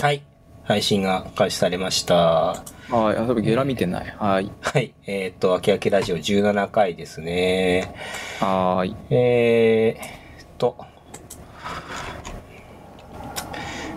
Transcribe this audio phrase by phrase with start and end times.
[0.00, 0.22] はい。
[0.64, 2.14] 配信が開始されました。
[2.14, 3.16] はい。
[3.16, 4.14] あ、そういえばゲラ見てない。
[4.18, 4.50] はい。
[4.60, 4.94] はい。
[5.06, 7.94] えーっと、あきあきラジオ17回ですね。
[8.40, 8.96] はーい。
[9.10, 10.76] えーっと、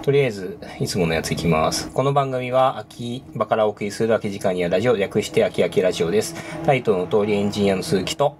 [0.01, 1.89] とりあえず、いつものやついきます。
[1.91, 6.35] この番組は、秋場からお送りする空き時間やラジオ、略して秋秋ラジオです。
[6.65, 8.35] タイトルの通りエンジニアの鈴木と、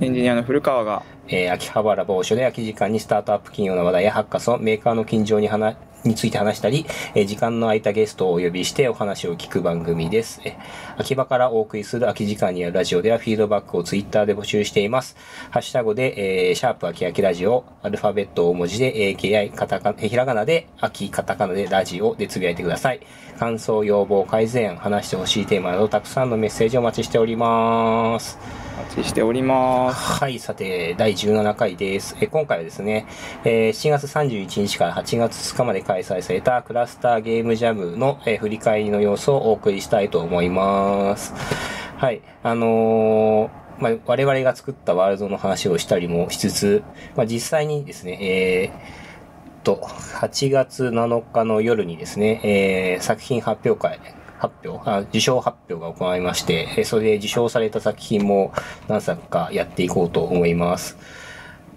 [0.00, 10.40] エンジニアの古川が、えー秋葉原某所で空き時間にスタートアップ企業の話題やハッカソン、メーカーの近所に話、について話したり、え時間の空いたゲストをお呼びしてお話を聞く番組です。
[10.44, 10.56] え
[10.96, 15.16] 秋葉からお送りする空き時間にあるラジオではフィードバックをツイッターで募集しています。
[15.50, 23.00] ハッシュタグで、えーシャープ秋秋ラジオ、アルファベット大文字で AKI、カタカ、ひらがなで秋、カタカナでラジオでつぶやいてください。
[23.38, 28.67] 感想、要望、改善、話してほしいテーマなどたくさんのメッセージをお待ちしております。
[28.78, 30.20] お待ちしております。
[30.20, 32.16] はい、さて、第17回です。
[32.20, 33.06] え今回はですね、
[33.44, 41.34] えー7月31日から8月2日まで開催されたクラスターゲームジャムの、えー振り返りの様子をお送りしたいと思います。
[41.96, 46.84] はい、あのーまあ、我々が作ったワールドの話をしたりもしつつ、
[47.16, 49.80] まあ、実際にですね、えーと、
[50.20, 53.98] 8月7日の夜にですね、えー作品発表会、
[54.38, 58.52] 発表あ、受賞発表が行われまして、えーそれで受賞された作品も
[58.88, 60.96] 何作かやっていこうと思います。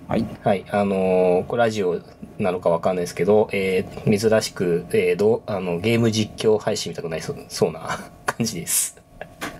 [0.07, 0.25] はい。
[0.43, 1.99] はい、あのーこれラジオ
[2.37, 7.81] なのかわかんないですけど、えー珍しく、えーどうあの、ゲーム実況配信みたくなりそうそうな
[8.25, 9.01] 感じです。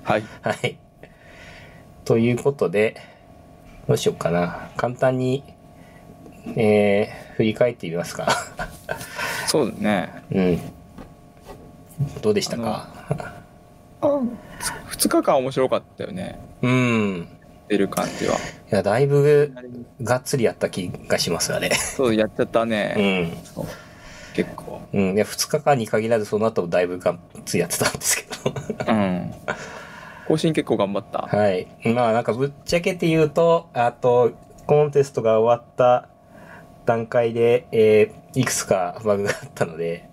[0.03, 0.23] はい。
[0.41, 0.77] はい。
[2.05, 2.95] ということで、
[3.87, 4.69] どうしようかな。
[4.77, 5.43] 簡単に、
[6.55, 8.27] えー振り返ってみますか。
[9.47, 10.09] そうだね。
[10.31, 10.61] うん。
[12.21, 12.89] どうでしたか？
[14.01, 16.39] 2日間面白かったよね。
[16.61, 17.27] うん。
[17.67, 18.35] 出る感じは。
[18.35, 18.37] い
[18.69, 19.53] や、だいぶ、
[20.01, 21.73] がっつりやった気がします、あれ。
[21.73, 23.31] そう、やっちゃったうね。
[23.55, 23.63] う
[24.35, 24.81] 結構。
[24.93, 25.13] うん。
[25.13, 28.91] いや、2日間に限らず、その後もだいぶがっつりやってたんですけど。
[28.91, 29.33] うん。
[30.27, 31.27] 更新結構頑張った。
[31.35, 31.67] はい。
[31.85, 34.31] まあなんかぶっちゃけて言うと、あと、
[34.65, 36.07] コンテストが終わった
[36.85, 40.09] 段階で、えーいくつかバグがあったので、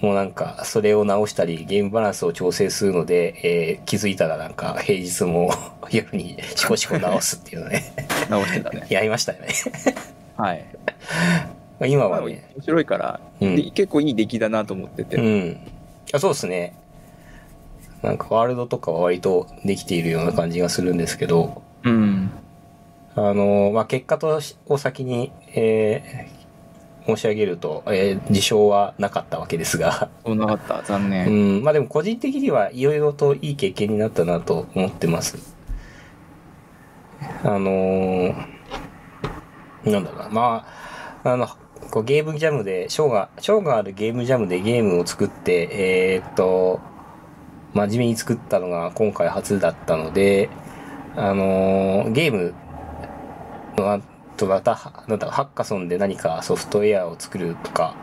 [0.00, 5.50] もうなんか、それを直したり、ゲームバランスを調整するので、えー気づいたらなんか、平日も
[5.90, 7.82] 夜にシコシコ直すっていうのね、
[8.30, 8.86] 直してたね。
[8.90, 9.48] やりましたよね。
[10.36, 10.64] はい。
[11.80, 15.16] ま あ今はね、白いから、うんで結構いい出来だなと思ってて。
[15.16, 15.58] うん。
[16.12, 16.74] あそうですね。
[18.02, 22.30] なんかワールドとかは割とできているような感じがするんですけど、うん。
[23.16, 26.37] あの、まあ、結果としを先に、えー
[27.08, 30.82] 申し上げると、えー受賞はなかったわけですが、なかった。
[30.82, 31.60] 残う念。
[31.60, 35.56] ん、まあでも個人的にはいろいろといい経験になったなと思ってます。
[37.42, 38.34] あのー
[39.84, 40.66] なんだろうな、ま
[41.24, 41.48] あ、あの、
[41.90, 46.80] こうゲームジャムで、賞が、賞があるゲームジャムでゲームを作って、えーっと、
[47.72, 50.50] 真面目に作ったのが今回初だったので、
[51.16, 52.54] あのーゲーム
[53.76, 54.00] の、あ
[54.38, 57.94] とまた、なんだろうハッカソンで何かソフトウェアを作るとか、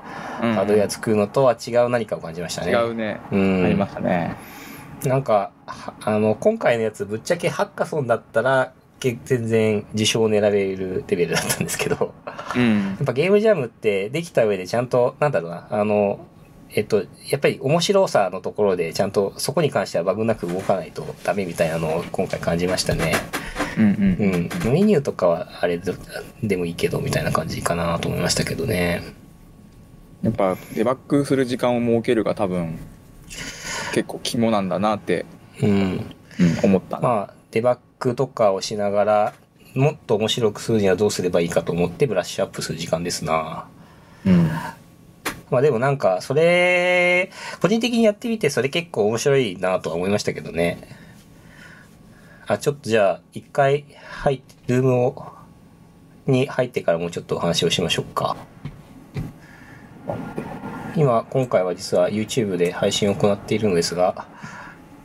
[0.44, 2.72] うんハードウェア作るのとは違う何かを感じましたね。
[2.72, 3.20] 違うね。
[3.32, 3.66] うん。
[3.66, 4.36] ありましたね。
[5.06, 12.14] なんか、はあの、今回のやつ、ぶっちゃけハッカソンだったら、け全然受賞を狙えるレベルだったんですけど、
[12.56, 12.94] うんや。
[13.02, 16.20] っぱゲームジャムってできた上でちゃんと、なんだろうな、あの、
[16.76, 23.14] えっと、やっぱり面白さのところでちゃんとそこに関してはバグなく動かないとダメみたいなのを今回感じましたね。
[23.78, 24.74] うんうんうん。
[24.74, 25.94] メニューとかはあれで
[26.44, 29.04] でもいいけどみたいな感じかなと思いましたけどね。
[30.22, 32.78] やっぱデバッグする時間を設けるが多分
[33.94, 35.26] 結構肝なんだなって、
[35.62, 35.70] うん。
[35.70, 36.06] うん
[36.62, 39.34] 思ったな、まあ、デバッグとかをしながら、
[39.74, 43.66] もっと面白くするにはどうすればいいかと思ってブラッシュアップする時間ですな。
[44.26, 44.50] うん
[45.56, 50.86] まあでもなんか、それ、個人的にやってみてそれ結構面白いなとは思いましたけどね。
[52.46, 55.26] あ、ちょっとじゃあ、一回入って、ルームを、
[56.28, 58.36] に入ってからもうちょっとお話をしましょうか。
[60.98, 64.28] 今、今回は実は YouTube で配信を行っているのですが、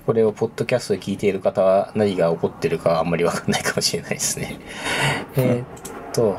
[0.04, 4.58] これをポッドキャストで聞いている方は何が起こってるかあんまりわかんないかもしれないですね。
[5.36, 5.66] えーっ
[6.12, 6.36] と、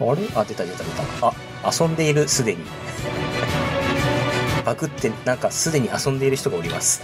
[0.00, 0.22] あれ？
[0.34, 0.90] あ、出た出た出
[1.20, 1.28] た。
[1.28, 1.32] あ、
[1.70, 2.64] 遊んでいる、すでに。
[4.60, 7.02] バグって、なんかすでに遊んでいる人がおります。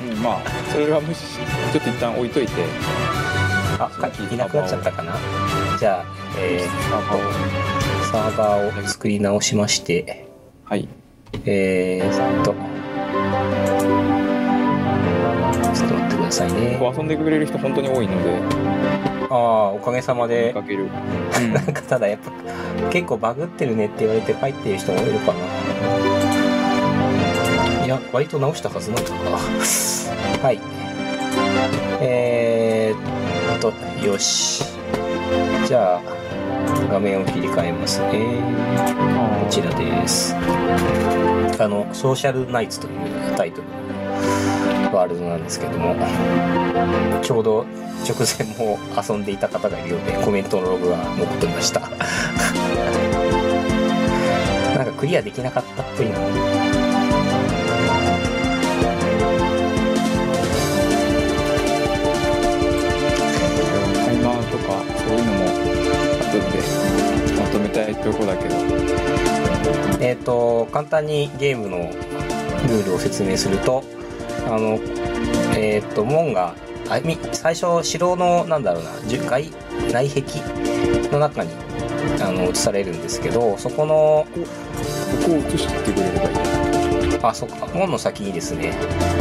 [0.00, 0.40] うんまあ
[0.72, 1.38] それは無視し
[1.72, 2.52] ちょっと一旦置いといて。
[3.78, 5.14] あ、かいなくなっちゃったかな。
[5.78, 6.04] じゃあ、
[6.38, 7.32] えー、サーバーを。
[8.04, 10.26] サーバーを作り直しまして、
[10.64, 10.88] はい。
[11.44, 12.54] えーっと、
[15.74, 16.80] ちょっと待ってくだださいね。
[16.80, 18.40] 遊んでくれる人本当に多いので。
[19.30, 20.88] ああ、おかげさま見で、かける、
[21.52, 22.30] なんかただやっぱ
[22.90, 26.15] 結構バグってるねって言われて帰ってる人もいるかな。
[27.96, 29.16] や、割と直したはずなんだな。
[29.36, 30.60] はい。
[32.00, 33.72] えー、っと、
[34.04, 34.64] よし。
[35.66, 36.02] じゃあ、
[36.90, 38.40] 画面を切り替えますね。
[39.44, 40.34] こちらです。
[41.58, 42.92] あの、ソーシャルナイツという
[43.36, 43.74] タイトルの
[44.94, 45.96] ワールドなんですけども、
[47.22, 47.66] ちょうど
[48.04, 51.80] 直前も遊んでいた方がいるようで、コメントのログが残っていました。
[54.76, 56.55] なんかクリアできなかったっぽいな。
[68.12, 68.54] とこだけど
[70.00, 73.82] えっ、と、簡単にゲームのルールを説明すると、
[74.46, 74.78] あの、
[75.56, 76.54] えっ、と、門が、
[76.88, 79.50] あみ最初、城の、なんだろうな、じゅ外、
[79.92, 80.22] 内壁
[81.10, 81.50] の中に、
[82.20, 88.74] あの、移されるんですけど、そこの、ここを映してくれればいいあ、そっか、門の先にですね、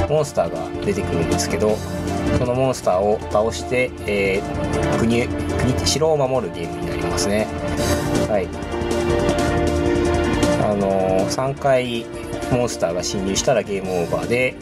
[0.10, 1.76] モンスターが出てくるんですけど、
[2.38, 7.48] そのモンスターを倒して、えー国、国城を守るゲームになりますね。
[8.30, 8.65] はい。
[10.76, 12.06] の、3回
[12.52, 14.56] モンスターが侵入したらゲームオーバーで、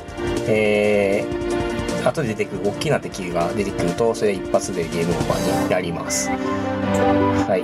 [0.48, 6.30] えー、後で出てくる大きな敵が出てくると、それ一発でゲームオーバーになります。
[6.30, 7.63] はい。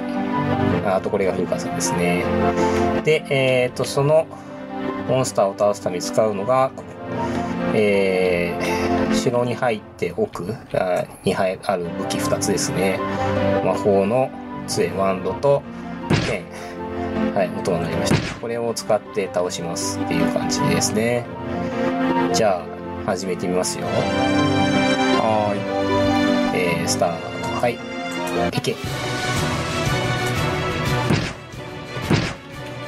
[0.87, 2.23] あとこれが古川さんですね。
[3.03, 4.27] で、えっ、と、その、
[5.07, 6.71] モンスターを倒すために使うのが、
[7.73, 10.55] えー、城に入って奥
[11.23, 12.99] に入ある武器2つですね。
[13.65, 14.29] 魔法の
[14.67, 15.61] 杖、ワンドと
[16.27, 16.45] 剣。
[17.33, 18.18] はい、音が鳴りました。
[18.41, 21.25] これを使って倒しますっていう感じですね。
[22.33, 22.63] じゃ
[23.05, 23.85] あ、始めてみますよ。
[23.85, 25.53] は
[26.55, 27.61] えー、スタート。
[27.61, 27.73] はい。
[28.57, 28.75] いけ。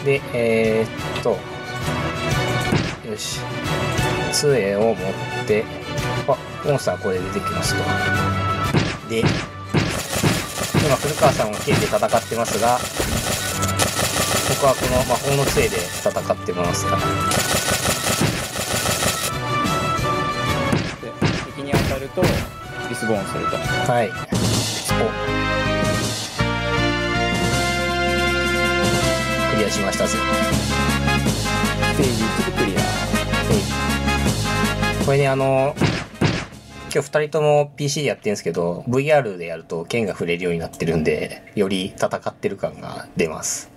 [0.06, 1.32] で、えー、っと、
[3.10, 3.40] よし。
[4.32, 4.96] 杖を持っ
[5.46, 5.66] て、
[6.28, 7.84] あ、モンスターこれで出てきますと。
[9.10, 12.80] で、今古川さんは剣で戦ってますが、
[14.62, 16.98] 僕はこの魔法の杖で戦ってますから。
[17.00, 17.04] で
[21.48, 22.22] 敵に当たると
[22.88, 23.58] リスボーンすると
[23.92, 24.10] はい。
[24.10, 24.12] お。
[29.56, 30.16] クリアしましたぜ。
[31.96, 32.82] ステージ1クリア
[35.08, 35.74] これね、あの、
[36.94, 43.71] 今日二人とも PC でやってるんですけど、VR でやると剣が触れるようになってるんで、より戦ってる感が出ます。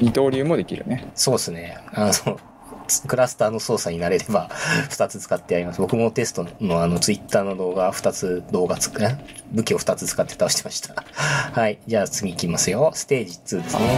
[0.00, 1.78] 二刀流もできるねそうですね。
[1.92, 2.38] あの、
[3.06, 4.48] クラスターの操作になれれば
[4.90, 5.80] 2つ使ってやります。
[5.80, 9.02] 僕もテストのあの Twitter の動画2つ動画つく、
[9.52, 10.94] 武器を2つ使って倒してました。
[11.52, 11.78] はい。
[11.86, 12.90] じゃあ次行きますよ。
[12.94, 13.84] ステージ2ですね。
[13.84, 13.94] はい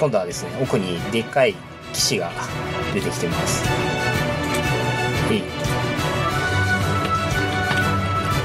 [0.00, 1.54] 今度はですね、奥にでっかい
[1.92, 2.30] 騎士が
[2.94, 3.62] 出てきてます。
[3.66, 5.42] はい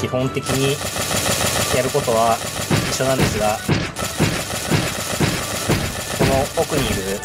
[0.01, 0.75] 基本的に
[1.75, 2.37] やることは
[2.95, 3.57] 一緒なんですが、
[6.17, 7.19] この奥にいる、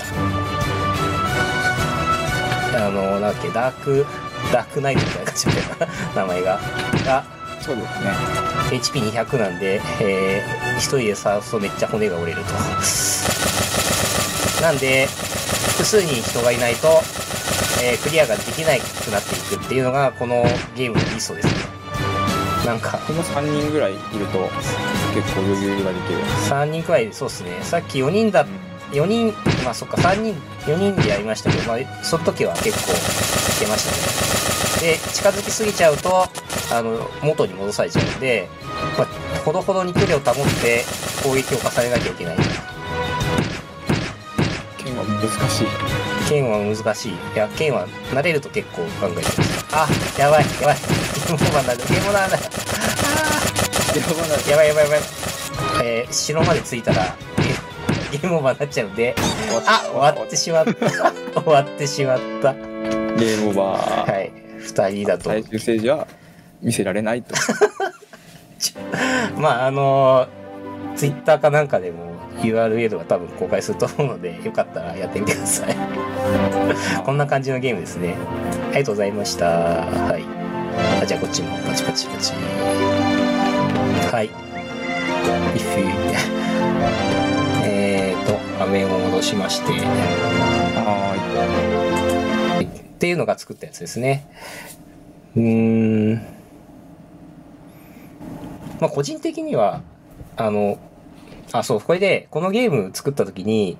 [2.74, 4.04] あの、なんだっけ、ダーク、
[4.52, 5.86] ダークナイトみたいな感じみたいな
[6.22, 6.60] 名前が、
[7.06, 7.24] が、
[7.60, 8.10] そうですね
[8.80, 12.52] HP200 なんで、えー、一人で触るとめっちゃ骨が折れると。
[14.62, 15.08] なんで、
[15.68, 17.00] 複数に人がいないと、
[17.80, 20.42] えークリアができなくなっていくっていうのが、この
[20.74, 21.69] ゲームのミソですね。
[22.64, 24.38] なんか、この3人ぐらいいると
[25.14, 27.58] 結構余裕ができる3人くらいでそうですね。
[27.62, 28.46] さっき4人だ、
[28.92, 30.34] 4人、まあそっか、3人、
[30.66, 32.94] 4人でやりましたけど、まあ、その時は結構い
[33.60, 34.92] けましたね。
[34.92, 36.28] で、近づきすぎちゃうと、
[36.72, 38.48] あの、元に戻されちゃうんで、
[38.96, 39.06] まあ、
[39.44, 40.84] ほどほどに距離を保って
[41.22, 42.36] 攻撃を重ねなきゃいけない。
[44.78, 45.66] 剣は難しい
[46.30, 47.12] 剣は難しい。
[47.12, 49.20] いや、剣は慣れると結構ガンガ。
[49.72, 50.76] あ、やばい、やばい。
[50.76, 51.78] ゲームオーバーになる。
[51.80, 52.42] ゲームオーバーになる。
[53.98, 55.00] やばないやばいやばいやばい。
[55.84, 57.16] えー、城まで着いたら、
[58.12, 59.16] ゲゲームオーバーになっちゃうんで、
[59.66, 60.72] あ、終わってしまった。
[61.40, 62.54] 終わってしまった。
[62.54, 64.32] ゲームオーバー、はい。
[64.60, 65.30] 二人だと。
[65.30, 66.06] 最終ステージは
[66.62, 67.34] 見せられないと
[69.36, 72.09] まあ、あのー、ツイッターかなんかでも
[72.42, 75.76] URL は多分公開すると思うので、 よかったらやってみてください。
[77.04, 78.14] こんな感じのゲームですね。
[78.70, 79.46] ありがとうございました。
[79.46, 80.24] はい。
[81.02, 82.32] あ、じゃあこっちもパチパチパチ。
[84.10, 84.30] はい。
[87.64, 91.16] えーと、画面を戻しまして、は
[92.62, 94.26] っていうのが作ったやつですね。
[95.34, 96.14] うーん。
[98.78, 99.80] まあ個人的には、
[100.36, 100.78] あの、
[101.52, 103.76] あ、そう、これで、このゲーム作った時に、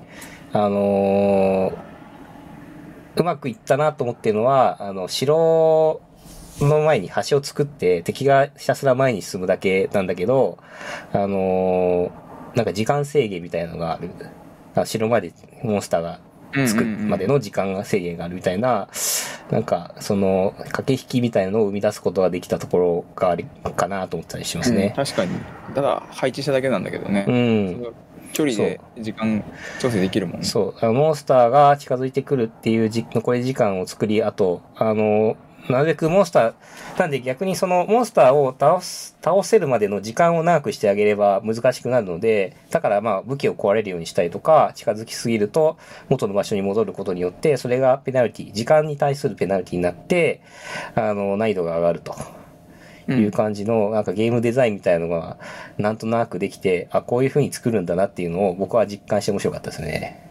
[0.52, 1.90] あのー
[3.16, 6.00] うまくいったなと思ってるのは、あの、城
[6.60, 10.58] の前に橋を作って、敵がひたすら前に進むだけなんだけど、
[11.12, 14.10] あのーなんか時間制限みたいなのがある。
[14.74, 16.20] あ城までモンスターが
[16.66, 18.88] 作るまでの時間が制限があるみたいな、
[19.50, 24.92] なんか、その、駆け引きみたいなのを生み出すことができたところがあるかなと思ったりしますうんね。
[24.96, 25.32] 確かに
[25.74, 27.94] ただ配置しただけなんだけどね、うん。
[28.32, 29.42] 距離で時間
[29.80, 30.92] 調整できるもんねそう。
[30.92, 35.36] モンスターが近づいてくるっていうじ残り時間を作り、あと、あの、
[35.68, 36.54] なるべくモンスター、
[36.98, 45.76] なんで逆にそのモンスターを倒す、倒せるまでの時間を長くしてあげれば難しくなるので、だからまあ武器を壊れるようにしたりとか、近づきすぎると
[46.08, 50.40] 元の場所に戻ることによって、それがペナルティ、時間に対するペナルティになって、
[50.94, 52.14] あの、難易度が上がると。
[53.08, 55.36] いう感じの、なんかゲームデザインみたいなのが、
[55.78, 60.29] なんとなくできて、あ、こういう風に作るんだなっていうのを僕は実感して面白かったですね。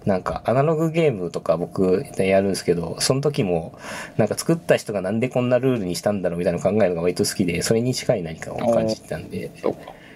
[0.00, 3.78] はいなんか、アナログゲームとか僕やるんですけど、その時も、
[4.16, 9.50] なんか作った人がなんでこんなルールにしたんだろうみたいな考えるのが割と好きで、それに近い何かを感じてたんで、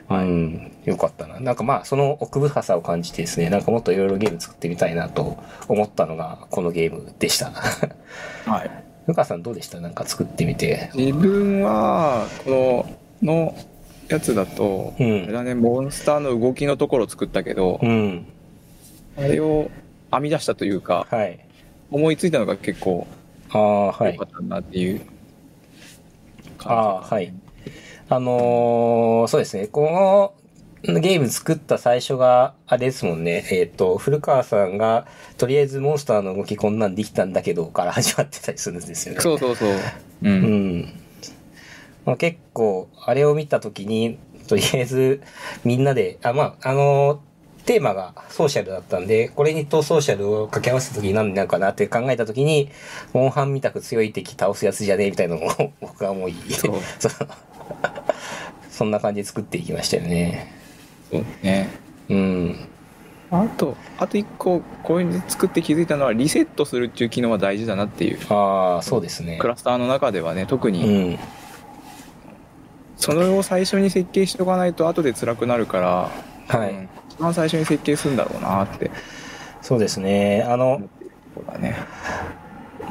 [0.08, 1.38] はいうん、よかったな。
[1.38, 5.36] なんかまあ、その奥深さを感じてですね、なんかもっといろいろゲーム作ってみたいなと
[5.68, 7.50] 思ったのが、このゲームでした。
[7.50, 8.70] はい
[9.06, 9.80] ルカさんどうでした？
[9.80, 10.90] なんか作ってみて。
[10.94, 12.86] 自分はこ
[13.22, 13.54] のの
[14.08, 18.26] やつだと、うんあれだねモンスターの動きのところを作ったけど、うん。
[19.16, 19.70] あれを
[20.12, 21.40] 編み出したというかはい。
[21.90, 23.06] 思いついたのが結構
[23.50, 24.26] ああ、はい良か。
[24.26, 25.06] ったなっていう感
[26.58, 27.32] じ、ああ、はい。
[28.08, 29.66] あのーそうですね。
[29.68, 30.34] こ
[30.84, 33.46] のゲーム作った最初が、あれですもんね。
[33.50, 35.06] えっ、と、古川さんが、
[35.38, 39.20] とりあえずモンスターの動きこんなんできたんだけど、から始まってたりするんですよね。
[39.20, 39.82] そうそうそうう、
[40.22, 41.00] うんん。
[42.04, 45.22] まあ、結構、あれを見たときに、とりあえず、
[45.64, 47.18] みんなで、あ、まあ、あのー
[47.66, 52.70] テーマがソーシャルだったんで、これにとソーシャルを掛け合わせたときに何になるかなって考えたときに、
[53.12, 57.12] モンハンみたく強い敵倒すやつじゃねえみたいなのを 僕は思い、そう そう
[58.70, 60.52] そんな感じで作っていきましたよね。
[61.10, 61.70] そうね
[62.10, 62.68] うん。
[63.30, 69.48] あとあと一個こういうの作って気づいたのはリセットするっていう機能は大事だなっていうああ、そうですねク。
[69.48, 71.18] ラスターの中ではね特うにん。
[72.96, 78.90] それを最初に設計しておかないと後で辛くなるから、はいうん一番最初に設計するんだろうなって
[79.64, 80.42] そうですね。
[80.46, 80.82] あの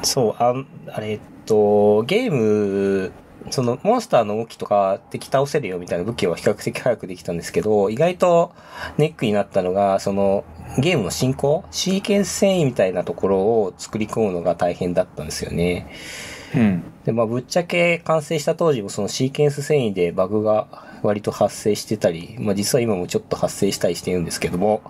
[0.01, 3.12] そう、あんあれ、えっと、ゲーム、
[3.51, 8.53] その、モンスターの動きとか敵倒せるよみたいな武器は比較的早くできたんですけど、意外と
[8.98, 10.44] ネックになったのが、その、
[10.80, 15.88] ゲームの進行シーケンス繊維みたいなところを作り込むのが大変だったんですよね。
[16.55, 16.83] うん。
[17.05, 20.67] で、まあ、ぶっちゃけ完成した当時もそのシーケンス繊維でバグが
[21.01, 24.81] 割と発生してたり、まあ、実は今もちょっと発生したりしてるんですけども、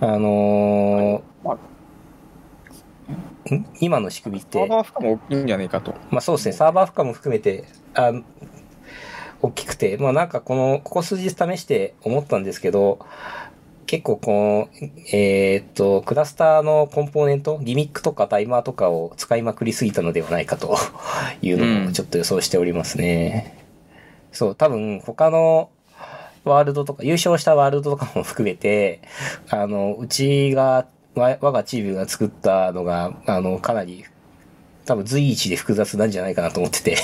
[0.00, 5.94] あのまあーん今の仕組みって、サーバー負荷も大きいんじゃないかと。
[6.10, 8.12] まあそうですね、サーバー負荷も含めて、あ
[9.42, 13.00] 大きくて、まあなんかこの、ここ数日試して思ったんですけど、
[13.86, 20.76] 結構この、えーっと、クラスターのコンポーネント、ギミックとかタイマーとかを使いまくりすぎたのではないかと
[21.42, 23.64] いうのうんもちょっと予想しておりますね。
[24.32, 25.70] そう、多分他の
[26.44, 29.00] ワールドとか、優勝したワールドとかも含めて、
[29.48, 34.04] あの、うちが、わ我がチームが作ったのが、あの、かなり
[34.84, 36.96] 多分随一で複雑なんじゃないかなと思ってて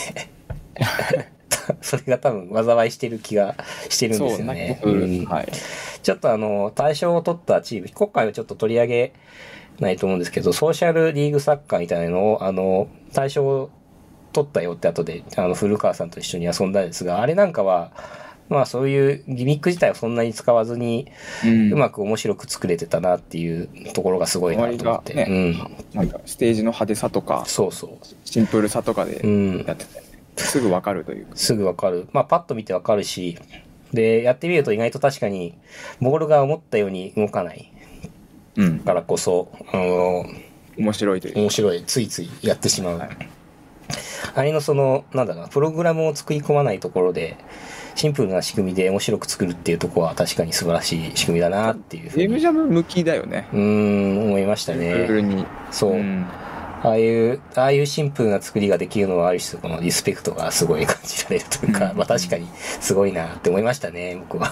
[1.80, 3.56] それが多分災いしてる気が
[3.88, 4.80] してるんですよね。
[4.82, 5.48] そううんはい
[6.02, 9.12] ちょっとあの、対象を取ったチーム、今回はちょっと取り上げ
[9.80, 13.70] ないと思うんですけど、ソーシャルリーグサッカーみたいなのを、あの、対象を
[14.32, 17.92] 取ったよって後で、あの、古川さんと一緒に遊んだんですが、あれなんかは、
[18.48, 21.06] まあそういうギミック自体はそんなに使わずに、
[21.44, 25.12] うんうまく面白く作れてたなっていうところがすごいなと思って。
[25.12, 25.58] 終わりうん。
[25.94, 28.06] なんかステージの派手さとかそうそう。
[28.24, 30.02] シンプルさとかでうんやってて、
[30.36, 31.32] すぐわかるというか。
[31.36, 32.08] すぐわかる。
[32.12, 33.38] まあ、パッと見てわかるし、
[33.92, 35.56] で、やってみると意外と確かに、
[36.00, 37.72] ボールが思ったように動かない。
[38.56, 38.78] うん。
[38.80, 40.24] からこそ、あの、
[40.76, 42.98] 面白いという面白い、ついついやってしまう。
[42.98, 43.08] はい。
[44.34, 47.36] あれのその、なんだろうな、プログラムを作り込まないところで、
[47.96, 53.48] シンプルな仕組みで面白く作るっていうところは確かに素晴らしい仕組みだなっていうふうに、ゲームジャム向きだよね。
[53.52, 55.06] うーん、思いましたね。
[55.08, 55.44] に。
[55.70, 55.96] そう。
[55.96, 56.26] ん
[56.82, 62.48] ああいう、ああいうシンプルな作りができるのはある種、このリスペクトがすごい感じられるというか、うんまあ確かに
[62.80, 64.50] すごいなって思いましたね、僕は。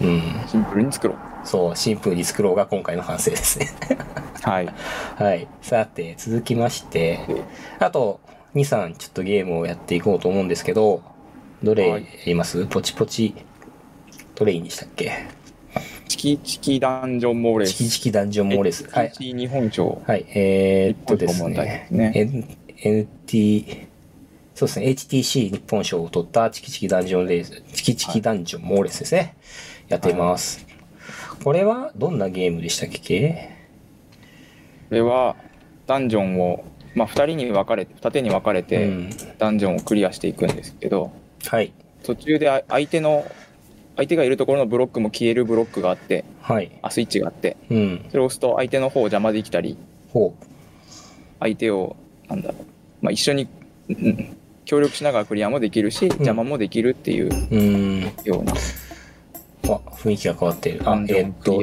[0.00, 0.22] うん。
[0.46, 3.68] シンプルに作ろうそう、シンプルに作ろうが今回の反省ですね。
[4.42, 4.68] はい
[5.16, 5.48] はい。
[5.62, 7.20] さて、続きまして、
[7.78, 8.20] あと、
[8.54, 11.02] 2、3ちょっとゲームをやっていこうと思うんですけど、
[11.62, 13.34] どれやはいります、ポチポチ、
[14.34, 15.12] どれいいんでしたっけ？
[16.08, 18.88] チキチキダンジョンモーレスチキチキダンジョンモーレス。
[18.90, 19.12] はい。
[19.18, 20.26] 日本賞はい。
[20.34, 22.12] えー、っとですねね
[22.78, 23.86] NT、
[24.54, 29.36] そうですね、HTC 日本賞を取ったチキチキダンジョンレース、チキチキダンジョンモーレスですね。
[29.88, 30.66] やっています。
[31.44, 33.50] これはどんなゲームでしたっけ？
[34.88, 35.36] これは
[35.86, 41.12] ダンジョンを、まあ、2人に分かれて二手に分かれて、うんダンジョンをクリアしていくんですけど
[41.46, 41.72] はい。
[42.02, 43.24] 途中であ相手の
[43.98, 46.70] 相手がいるところのブロックも消えるブロックがあってはい。
[46.82, 48.06] あスイッチがあってうん。
[48.08, 49.76] それを押すと相手の方を邪魔できたり
[50.12, 50.34] ほ
[51.40, 51.96] 相手を
[52.28, 52.64] なんだろう、
[53.02, 53.48] まあ、一緒に、
[53.90, 57.56] うん協力しながらクリアもできるし邪魔もできるっていうう。
[57.56, 58.02] うん。
[58.24, 60.82] ようなあ、雰囲気が変わってる。
[60.84, 61.58] あえーっと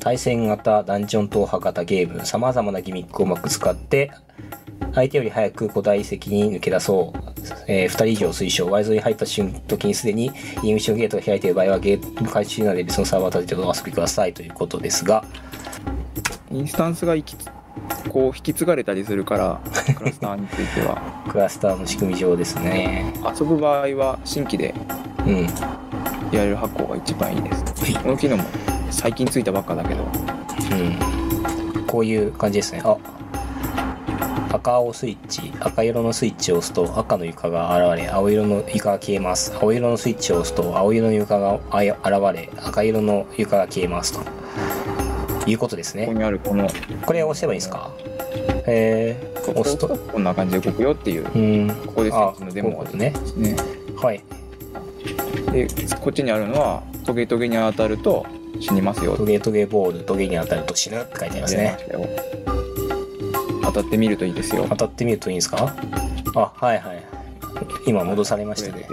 [0.00, 4.10] 対戦型ダンジョン踏破型ゲーム、様々なギミックをうまく使って、
[4.94, 7.18] 相手より早く古代遺跡に抜け出そう。
[7.66, 8.70] えー、2人以上推奨。
[8.70, 10.30] ワイズに入った瞬時にすでに
[10.62, 15.24] 入り口のゲートが開いている場合は、ゲート開始なので別のサーバーを立ててお遊びくださいということですが、
[16.50, 17.46] インスタンスが引きつ
[18.08, 19.60] こう引き継がれたりするから
[19.94, 23.12] クラスターについては クラスターの仕組み上ですね。
[23.38, 24.74] 遊ぶ場合は新規で
[25.26, 25.46] うん。
[26.32, 27.64] やれる発行が一番いいです
[28.02, 28.44] この機能も
[28.90, 30.04] 最近ついたばっかだけど
[30.72, 31.84] うん。
[31.86, 32.82] こういう感じですね。
[32.84, 32.96] あ、
[34.52, 39.52] 赤青スイッチ、赤色のスイッチを押すと赤の床が現れ、青色の床が消えます。
[39.60, 41.94] 青色のスイッチを押すと青色の床が現
[42.34, 44.20] れ、赤色の床が消えますと。
[45.46, 46.18] いうことですここね。
[46.18, 46.68] にあるこの
[47.06, 47.90] これ押せばいいんですか？
[48.66, 49.88] えー、押すと。
[49.88, 51.68] こんな感じで動くよっていううん。
[51.86, 53.14] ここであ、設置のデモがいうことね。
[53.36, 53.56] ね
[53.96, 54.22] はい。
[55.52, 55.66] で
[56.00, 58.26] こっちにあるのはトゲトゲに当たると
[58.60, 61.78] 死にますよトゲトゲボール、トゲに当たると死ぬって書いてありますね。
[63.62, 65.74] 当たってみるといいですよ当たってみるといいんですか？
[66.34, 67.02] あ、はいはい。
[67.86, 68.88] 今戻されましたねね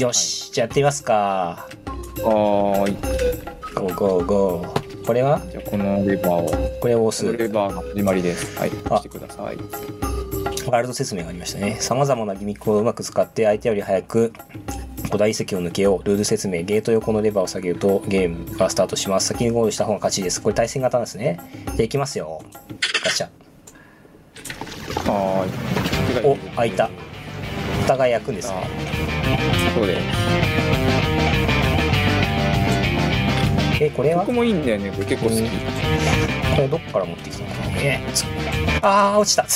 [0.00, 1.68] よし、じゃあやってみますか。
[2.22, 2.96] はーい
[3.74, 5.06] ゴーゴーゴー。
[5.06, 5.40] これは？
[5.50, 7.36] じゃあこのレバーをこれを押す。
[7.36, 9.56] レバーが始まりですはい押してください
[10.66, 11.76] ワールド説明がありましたね。
[11.80, 14.32] 様々なギミックをうまく使って相手より早く
[15.06, 16.04] 古代遺跡を抜けよう。
[16.04, 16.62] ルール説明。
[16.62, 19.28] ゲート横のレバーを下げるとゲームがスタートします。
[19.28, 20.42] 先にゴールした方が勝ちです。
[20.42, 21.40] これ対戦型なんですね。
[21.64, 22.42] じゃあいきますよ。
[23.02, 23.28] ガチャ。
[24.96, 26.26] はーい。
[26.26, 26.90] お、開いた。
[27.82, 28.56] 蓋が焼くんですね。
[29.74, 30.00] そうです
[33.80, 34.20] え、これは？
[34.22, 34.90] 曲もいいんだよね。
[34.90, 35.48] これ結構好き、うん。
[35.48, 35.52] こ
[36.62, 38.24] れどっから持ってきたのかなえつ
[38.82, 39.44] あー落ちた。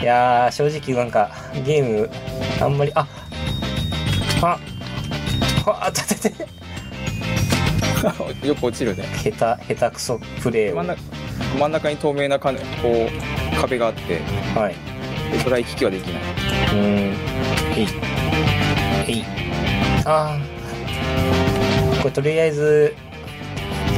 [0.00, 1.30] いやー正直なんか
[1.64, 2.10] ゲーム
[2.60, 3.06] あんまりあ
[4.42, 4.58] あ
[5.66, 6.34] ああたてて
[8.46, 9.04] よく落ちるね。
[9.22, 10.76] 下手下手くそプレーを。
[10.76, 11.02] 真ん中
[11.58, 12.58] 真ん中に透明なかこ
[13.08, 14.20] う壁があって。
[14.54, 14.74] はい。
[15.32, 16.22] でそれは行き来はできない。
[16.22, 17.14] うーん。
[17.76, 17.88] えい。
[19.08, 19.24] えい。
[20.04, 21.98] あー。
[22.02, 22.94] これとりあえず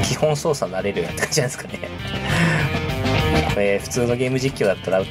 [0.02, 1.78] 基本操作慣れるよって感じなんですかね。
[3.54, 5.02] これ普通のゲーム実況だったら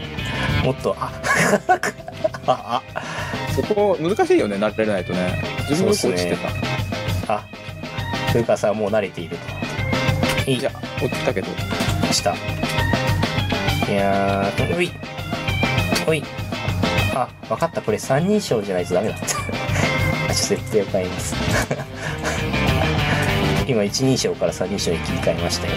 [0.64, 1.12] もっとあ
[2.46, 3.04] ああ
[3.56, 5.42] そこ難しいよね慣れないとね。
[5.70, 6.36] 自分もよく落ちて
[7.26, 7.44] た、あ
[8.34, 10.50] 古川さんはもう慣れていると。
[10.50, 11.48] いいいや落ちたけど。
[12.12, 12.34] した。
[12.34, 14.92] いやーうい。
[16.08, 16.24] おい。
[17.14, 17.80] あ分かった。
[17.80, 19.26] これ三人称じゃないとダメだった。
[19.30, 21.36] あちょっと設定を変えます。
[23.70, 25.74] 今一人称から三人称に切り替えましたよ。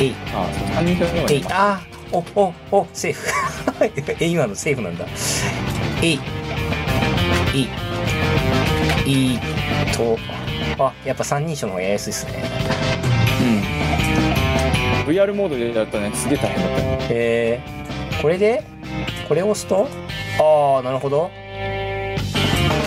[0.00, 0.14] えい。
[0.34, 1.44] あそう3人称のえい。
[1.48, 3.26] あーおおおセーフ。
[4.20, 5.06] え今のセーフなんだ。
[6.02, 6.12] えい
[7.54, 7.68] い。
[9.06, 9.34] い。
[9.34, 9.38] い
[9.92, 10.18] と
[10.78, 12.44] あやっぱ三人称の方がやりやすいですね。
[15.06, 15.12] うん。
[15.12, 16.84] VR モードでやったらねすげえ大変だった。
[16.84, 18.64] よえー、これで
[19.28, 19.88] これを押すと
[20.40, 21.30] ああなるほど。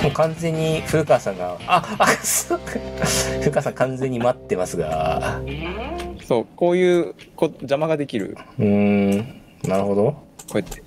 [0.03, 2.59] もう完全に古川さんがああそう。
[2.59, 2.71] か
[3.41, 5.41] 古川さん完全に待ってますが。
[6.25, 8.37] そうこういうこ邪魔ができる。
[8.59, 10.03] うーんなるほど。
[10.51, 10.83] こうやって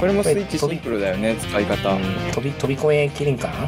[0.00, 1.90] これもスイッチシンプルだよね使い方。
[1.90, 3.64] うん飛び飛び越えきれんかな？
[3.64, 3.66] う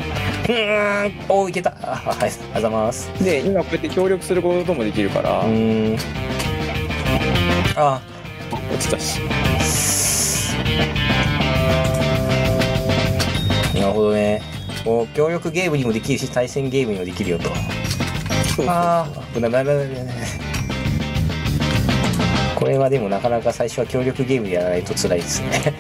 [0.48, 1.74] ーんおーいけた。
[1.82, 3.10] あ はいありがとうございます。
[3.22, 5.40] で今こうやって協力することもできるから。
[5.40, 5.98] うーん。
[7.76, 8.00] あ
[8.72, 9.20] 落ちたし。
[13.74, 14.40] なるほどね。
[14.84, 17.50] こう協力ゲームにもできるし対戦ゲームにもできるよと。
[18.66, 19.86] ああ危なななない。
[22.54, 25.74] これはでもなかなか最初は協力ゲームでやらないと辛いですね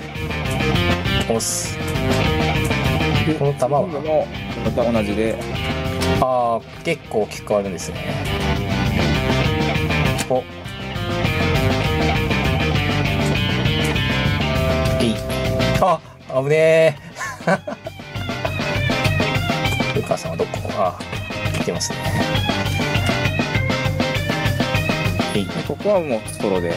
[1.24, 1.76] 押す。
[3.26, 3.86] でこの弾は？
[4.64, 5.36] また同じで。
[6.20, 7.96] ああ結構大きく変わるんですね。
[10.28, 10.42] お。
[15.00, 15.14] えい。
[15.80, 16.00] あ
[16.42, 16.96] 危ねえ。
[19.94, 20.50] ルカさんはどこ？
[20.76, 20.98] あ
[21.58, 21.98] 来てますね。
[25.66, 26.74] ここはもうソロで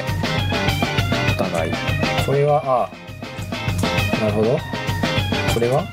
[1.31, 1.71] お互い。
[2.25, 2.89] これはあ
[4.21, 4.57] なるほど。
[5.53, 5.85] これは？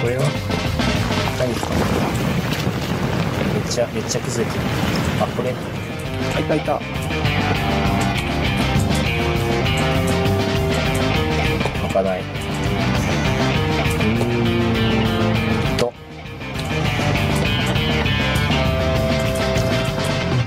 [0.00, 0.22] これは？
[1.38, 1.54] 何？
[1.54, 1.68] か
[3.54, 4.64] めっちゃめっちゃ崩れてる。
[5.20, 5.54] あこれ。
[6.34, 6.80] あいたいた。
[11.82, 12.20] 開かない。
[12.20, 15.92] うーんと。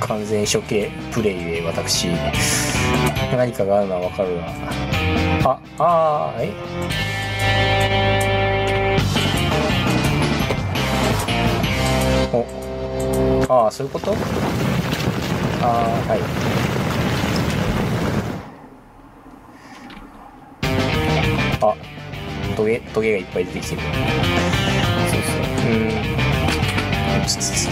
[0.08, 2.08] 完全処刑プレイで私
[3.36, 4.44] 何かがあるのはわかるが
[5.48, 6.54] ああーえ
[13.48, 14.12] おああそういうこと？
[15.62, 15.68] ああ
[16.10, 16.20] はい。
[21.62, 21.76] あ
[22.58, 23.82] トゲトゲがいっぱい出てきてる。
[23.82, 25.72] そうそう。
[25.72, 27.26] うん。
[27.28, 27.70] つつつ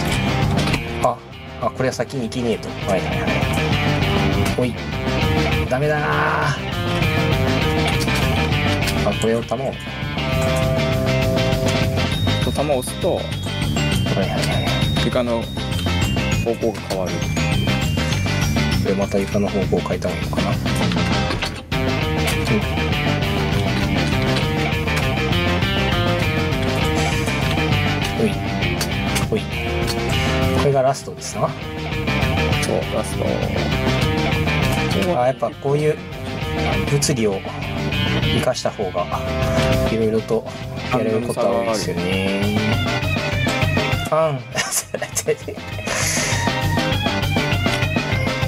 [1.02, 1.18] あ
[1.60, 2.68] あこれは先に行けねえと。
[2.68, 4.60] はいはいはい。
[4.60, 4.72] おい。
[5.68, 6.06] ダメだな
[6.50, 6.56] あ
[9.20, 9.72] これを弾をは
[12.40, 13.24] いと弾を押すとはい
[14.16, 15.04] はい。
[15.04, 15.42] 床の
[16.44, 17.12] 方向が変わる
[18.82, 20.50] これまた床の方向を変えた方がいいのかな。
[20.50, 20.56] うん。
[28.20, 28.30] おい。
[29.32, 29.40] おい。
[30.58, 31.48] これがラストですな。
[32.62, 33.24] そうラスト。
[35.18, 35.96] あやっぱこういう
[36.90, 37.40] 物理を
[38.38, 39.06] 生かした方が
[39.90, 40.44] いろいろと
[40.92, 42.58] やれることは多いですよね。
[44.10, 44.40] あん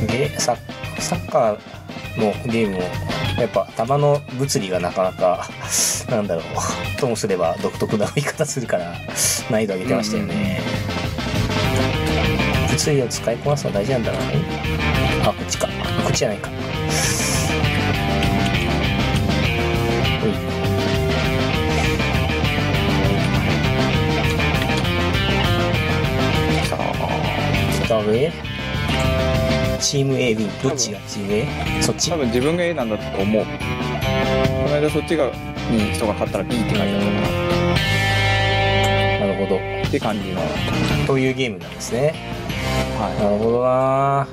[0.06, 0.56] ゲサ
[0.98, 2.82] サッカーのゲームも
[3.38, 5.48] やっぱ球の物理がなかなか
[6.08, 6.44] なんだろう
[6.98, 8.94] ともすれば独特な言い方するから
[9.50, 10.60] 難易度上げてましたよね。
[12.70, 14.26] 物理を使いこなすのは大事なんだろうね。
[15.24, 15.66] あ、こっちか。
[15.66, 15.72] こ
[16.08, 16.50] っちじゃないか。
[28.06, 28.32] あダメ
[29.80, 31.46] チーム A、B、どっちがチーム A?
[31.82, 32.10] そっち？
[32.10, 33.50] 多分自分が A なんだと思うこ
[34.68, 35.30] の間そっちが
[35.70, 37.06] に人が勝ったら B って書いてあった
[39.20, 39.58] かなるほど。
[39.58, 40.40] らって感じの
[41.06, 42.14] というゲームなんですね。
[42.98, 44.28] はなるほどない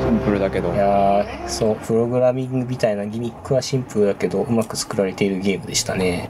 [0.00, 6.28] シンプルだけどいやーそう、プログラミングみたいなギミックはシンプルだけど、うまく作られているゲームでしたね。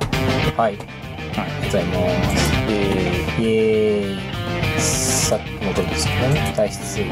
[0.56, 0.74] はい。
[0.74, 1.92] ありがとうございま
[2.36, 2.52] す。
[2.68, 2.72] え
[3.38, 3.89] イエーイ。
[5.30, 6.52] さっき戻るんですけどね。
[6.56, 7.04] 体質。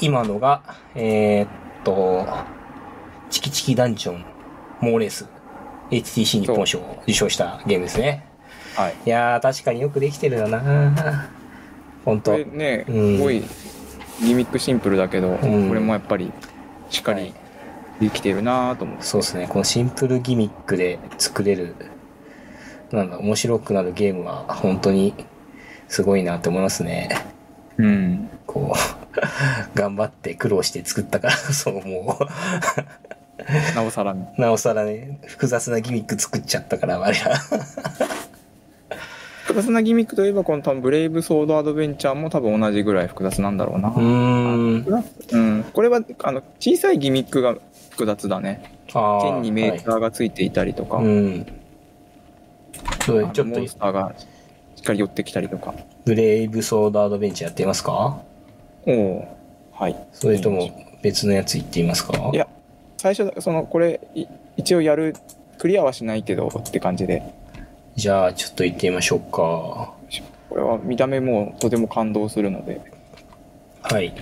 [0.00, 0.62] 今のが、
[0.94, 1.48] えー、っ
[1.84, 2.26] と、
[3.28, 4.24] チキチキダンジョン、
[4.80, 5.28] モーレース、
[5.90, 8.24] HTC 日本賞を受賞したゲームですね。
[8.76, 10.58] ーはいいやー、確かによくできてるよな
[12.06, 12.38] ほんことと。
[12.38, 13.44] れねうんすごい
[14.22, 16.32] ギミックシンプルだけどこんれもやっぱり
[16.88, 17.34] しっかり
[18.00, 19.48] できてるなと思ってそうですね。
[19.48, 21.74] このシンプルギミックで作れる、
[22.90, 25.12] なんだ、面白くなるゲームは本当に
[25.90, 27.08] すごいなって思いますね。
[27.76, 28.78] うんこう、
[29.74, 32.16] 頑張って苦労して作ったからこ そ、も
[33.74, 37.36] なおさらう、なおさらね、複雑なギミック作っちゃったから、あれら。
[39.46, 44.86] 複雑なギミックといえばこの多分ブレイブソードアドベンチャーも多分同じぐらい複雑なんだろうなうーん。
[45.32, 47.56] うん、これはあの小さいギミックが
[47.90, 51.46] 複雑だねあー剣にメーターがついていたりとか、はいうん。
[53.00, 54.14] ちょっとモン、スターが
[54.80, 55.74] しっかり寄ってきたりとか
[56.06, 58.22] ブレイブソードアドベンチャーやってみますか？
[58.86, 59.38] おお
[59.72, 60.70] はいそれとも
[61.02, 62.30] 別のやつ行ってみますか？
[62.32, 62.48] いや
[62.96, 64.24] 最初そのこれい
[64.56, 65.14] 一応やる
[65.58, 67.22] クリアはしないけどって感じで
[67.94, 69.92] じゃあ、ちょっと行ってみましょうか。
[70.48, 72.80] これは見た目もとても感動するので
[73.82, 74.14] はい。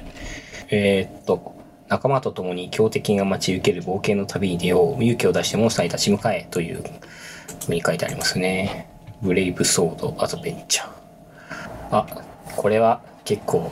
[0.70, 1.54] えーっと、
[1.86, 5.04] 仲間と共に強敵が待ち受ける冒険の旅に出よう。
[5.04, 6.82] 勇気を出してモンスターに立ち向かえという
[7.64, 8.87] ふうに書いてありますね。
[9.22, 10.88] ブレイブソードアドベンチャー。
[11.90, 12.06] あ、
[12.56, 13.70] これは結構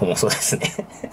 [0.00, 0.70] 重そうですね。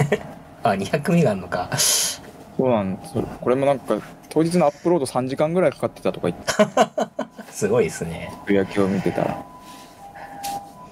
[0.64, 1.70] あ、200メガあるのか。
[1.78, 3.98] そうなんですこれもなんか
[4.30, 6.52] 当日のアップロード3時間ぐらいかかってたとか言って
[7.52, 8.32] すごいですね。
[8.46, 9.38] る野球を見てたら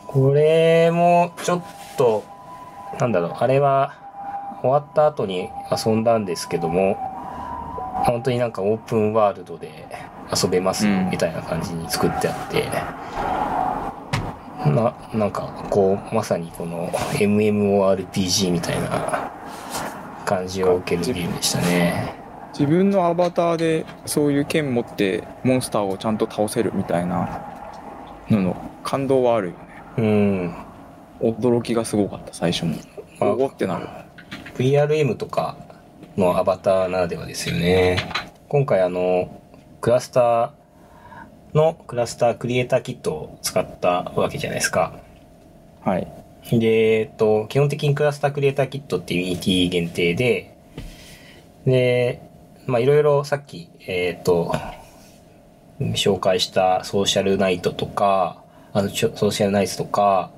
[0.07, 1.61] これもちょっ
[1.95, 2.23] と、
[2.99, 3.93] なんだろう、あれは
[4.61, 6.97] 終わった後に遊んだんですけども、
[8.05, 9.87] 本当になんかオープンワールドで、
[10.35, 11.09] 遊べますうん。
[11.09, 12.69] みたいな感じに作ってあって、
[14.69, 19.31] ななんかこうまさにこの MMORPG みたいな
[20.25, 22.13] 感じを受けるゲームでしたね。
[22.53, 27.41] 自分のアバターでそういう剣持ってモンスターをちゃんと倒せるみたいな
[28.29, 29.59] のの感動はあるよね。
[29.97, 30.55] うん。
[31.21, 32.75] 驚きがすごかった最初も
[33.19, 33.87] まあおおってなる。
[34.55, 35.57] VRM とか
[36.17, 37.97] のアバターならではですよね。
[38.49, 39.29] 今回あの
[39.81, 40.51] クラスター
[41.53, 44.93] のクラスタークリエイターキットを使ったわけじゃないですか。
[45.81, 46.07] はい。
[46.51, 50.55] で、えっと、基本的にクラスタークリエイターキットっていう Unity 限定で、
[51.65, 52.21] で、
[52.65, 54.53] まあいろいろさっき、えっと、
[55.79, 60.31] 紹介したソーシャルナイトとか、あの、ソーシャルナイツとか、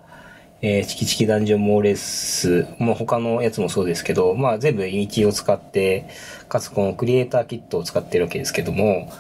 [0.62, 6.08] えーチキチキダンジョンモーレス、もう他のやつもそうですけど、まあ全部 Unity を使って、
[6.50, 9.12] かつこのクリエイターキットを使ってるわけですけども、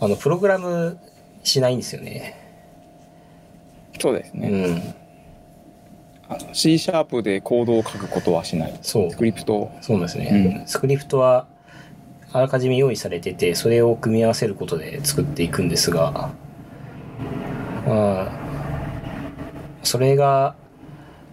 [0.00, 0.98] あの、プログラム
[1.42, 2.36] しないんですよね。
[4.00, 4.94] そうですね、うん。
[6.30, 9.16] あの C シャープでコードを書くことはしないそうス。
[9.16, 11.46] クリプトをそうですね、スクリプトは
[12.32, 16.30] あらかじめ用意されててそれを組み合わせることで作っていくんですが
[17.84, 18.32] まあ
[19.82, 20.54] それが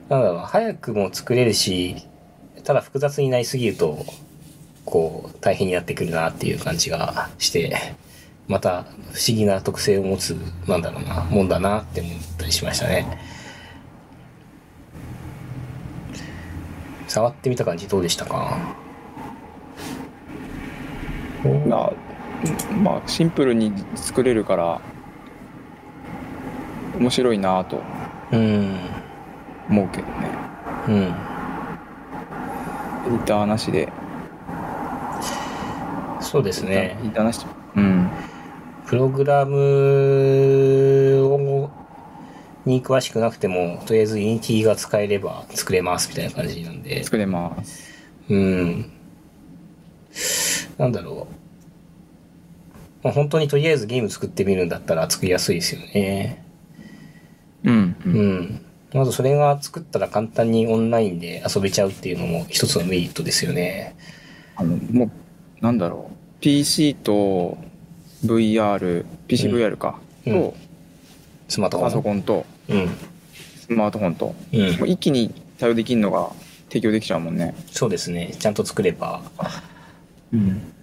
[0.09, 1.95] なんだろう早くも作れるし
[2.63, 4.05] ただ複雑になりすぎると
[4.85, 7.75] こう大変になってくるなっていう感じがして
[8.47, 8.87] また不
[9.27, 10.31] 思議な特性を持つ
[10.67, 13.19] なんだろうなもんだなって思ったりしましたね。
[17.09, 18.57] 触ってみた感じどうでしたか？
[21.67, 21.93] まあ
[22.81, 24.81] まあシンプルに作れるから
[26.97, 27.81] 面白いなと。
[28.31, 28.77] うん
[29.69, 30.29] 思うけどね。
[30.87, 30.93] うん。
[30.95, 31.09] エ
[33.09, 33.89] ディターなしで。
[36.21, 36.97] そうですね。
[36.99, 38.09] エディターなしうん。
[38.85, 39.57] プログラム
[41.25, 41.69] を
[42.65, 47.03] に詳しくなくてもとりあえず Unity が使えれば作れますみたいな感じなんで。
[47.03, 47.91] 作れます。
[48.29, 48.91] うん。
[50.77, 56.43] なんだろう、まあ、本当にとりあえずゲーム作ってみるんだったら作りやすいですよね。
[57.63, 63.95] うん、う、うんんまずそれが作ったら簡単にオンラインで遊べちゃうっていうのも一つのメリットですよね。
[64.55, 65.11] あのもう
[65.63, 66.17] なんだろう。
[66.39, 67.57] PC と
[68.25, 70.33] VRPCVR か、うん。
[70.33, 70.55] と
[71.47, 71.89] スマートフォン。
[71.89, 72.89] パソコンとうん。
[73.59, 74.35] スマートフォンと。
[74.53, 74.77] うん。
[74.77, 76.31] もう一気に対応できるのが
[76.69, 77.55] 提供できちゃうもんね。
[77.71, 78.33] そうですね。
[78.39, 79.21] ちゃんと作れば。
[80.33, 80.73] うん。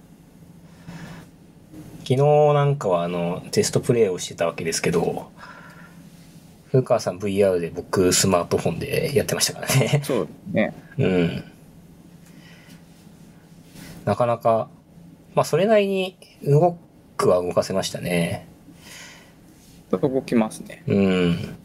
[2.00, 5.30] 昨日なんかはあのテストプレイをしてたわけですけど
[6.74, 10.02] 古川さん VR で僕スマートフォンでやってましたからね。
[10.02, 10.74] そうね。
[10.98, 11.44] うん。
[14.04, 14.68] なかなか
[15.36, 16.76] まあそれなりに動
[17.16, 18.48] くは動かせましたね。
[19.92, 20.82] 動きますね。
[20.88, 21.56] うん。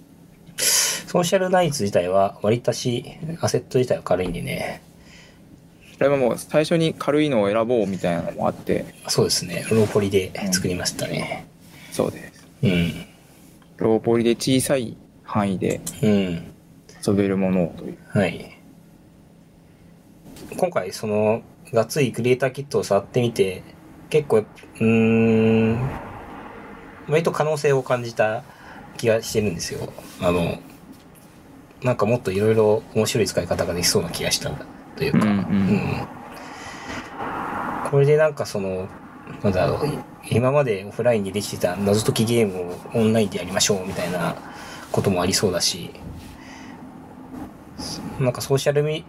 [0.57, 3.03] ソーシャルナイツ自体は割かし
[3.41, 4.83] アセット自体は軽いんでね。
[5.97, 8.85] これはもう最初に軽いのを選ぼうみたいなのもあって。
[9.07, 9.65] そうですね。
[9.71, 11.47] ローポリで作りましたね。
[11.91, 12.47] そうです。
[12.61, 13.08] うん
[13.79, 16.53] ローポリで小さい範囲でうん
[17.05, 17.97] 遊べるものをという。
[18.09, 18.57] はい。
[20.57, 23.63] 今回、その、がっつりクリエイターキットを触ってみて、
[24.09, 25.79] 結構、うーん、
[27.07, 28.43] 割と可能性を感じた
[28.97, 29.93] 気がしてるんですよ。
[30.21, 30.59] あの、
[31.83, 34.51] なんかもっといろいろ面白い使い方ができそうな気がした
[34.97, 35.37] というか、うんうん。
[35.37, 36.07] うん。
[37.89, 38.89] これでなんかその、
[39.43, 39.87] なんだろう、
[40.31, 44.35] 今までオフラインでできてた謎解きゲームをオンラインでやりましょうみたいな
[44.91, 45.91] こともありそうだし、
[48.19, 49.05] なんかソーシャルミ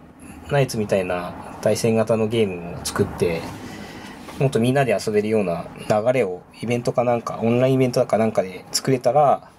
[0.49, 3.41] ナイツみたいな対戦型のゲームを作って、
[4.39, 9.49] もっとみんなで遊べるような流れをイベントかなんか、オンラインイベントかなんかで作れたら、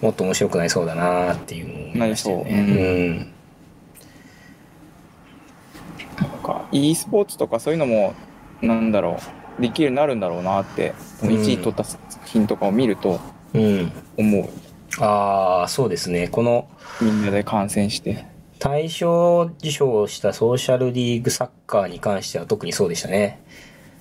[0.00, 2.54] もっと面白くなりそうだなっていうのを思いましたよなりそう。
[2.54, 3.32] ね。
[6.18, 8.14] なんか e スポーツとかそういうのも
[8.60, 13.20] なんだろうできるようになるんだろうなってうん1位取った作品とかを見ると
[13.54, 13.62] うん。
[13.62, 13.92] うん。
[14.16, 14.48] 思う
[15.02, 16.28] ああ、そうですね。
[16.28, 16.68] この
[17.00, 18.24] みんなで観戦して
[18.58, 23.42] 大賞受賞をしたソーシャルリーグサッカーに関しては特にそうでしたね。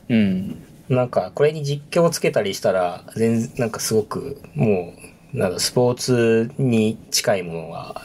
[0.10, 4.94] うんなんか、これに実況をつけたりしたら、全然、なんかすごく、も
[5.34, 8.04] う、なんだ、スポーツに近いものが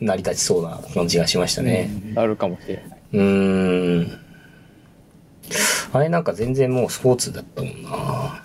[0.00, 1.90] 成り立ちそうな感じがしましたね。
[2.14, 4.18] なるかもしれないうーん。
[5.92, 8.44] あれなんか全然もうスポーツだったもんな。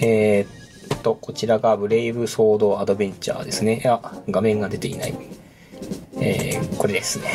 [0.00, 3.80] えーっと、こちらがブレイブソードアドベンチャーですね。
[3.84, 5.14] いや、画面が出ていない。
[6.16, 7.28] えー、これですね。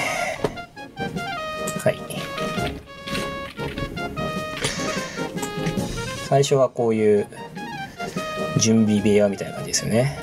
[1.83, 2.17] はい。
[6.27, 7.27] 最初はこういう
[8.59, 10.19] 準備部屋みたいな感じですよね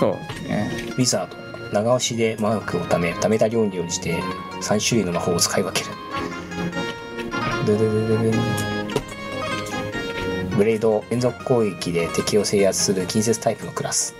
[0.00, 0.12] そう
[0.48, 4.20] ねウィザード長押しで魔力をためためた量に応じて
[4.62, 5.90] 3種類の魔法を使い分ける。
[7.66, 8.62] ドゥドゥドゥドゥドゥ
[10.56, 14.14] ブレード連続攻撃で敵を制圧する近接タイプのクラス。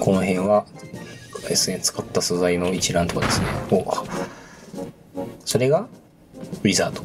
[0.00, 0.66] この辺は
[1.48, 3.46] ですね使った素材の一覧とかですね。
[3.70, 3.84] お
[5.44, 5.86] それが
[6.62, 7.02] ウィザード。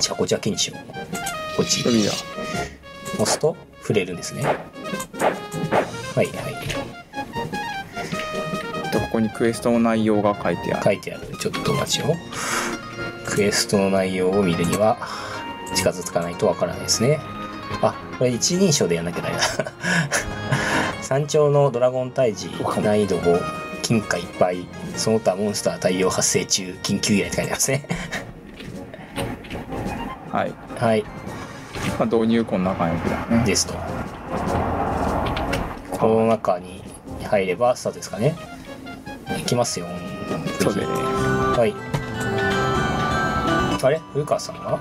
[0.00, 1.80] じゃあこっちだけにしようこっち。
[1.80, 4.42] 押すと触れるんですね。
[4.42, 4.50] は
[6.22, 6.55] いはい
[9.16, 10.84] ここにクエストの内容が書いてある。
[10.84, 11.26] 書いてある。
[11.38, 12.14] ちょっとお待ちを
[13.24, 14.98] クエストの内容を見るには
[15.74, 17.18] 近づかないとわからないですね。
[17.80, 19.42] あこれ一人称でやんなきゃダメだ。
[21.00, 22.50] 山頂のドラゴン退治
[22.82, 23.42] 難易度5
[23.80, 27.88] 金貨いっぱいその他モンスター大量発生中緊急依頼って書いてありますね。
[30.30, 31.02] はい、はい。
[31.98, 33.46] まあ、導入こんな感じだね。
[33.46, 33.72] ですと。
[35.96, 36.84] この中に
[37.24, 38.36] 入ればスタートですかね。
[38.52, 38.55] い
[39.46, 39.86] きますよ。
[40.60, 41.74] そうではい。
[43.82, 44.00] あれ？
[44.12, 44.78] 古川さんは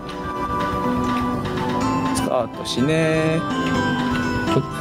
[2.15, 3.39] スタートしね。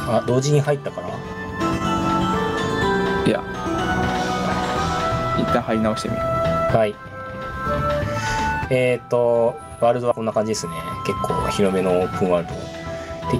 [0.07, 1.07] あ同時に入ったから？
[3.25, 3.43] いや。
[5.37, 6.95] 一旦入り直してみるはい。
[8.71, 10.73] えっ、ー、とワールドはこんな感じですね。
[11.05, 12.55] 結構広めのオープンワールド。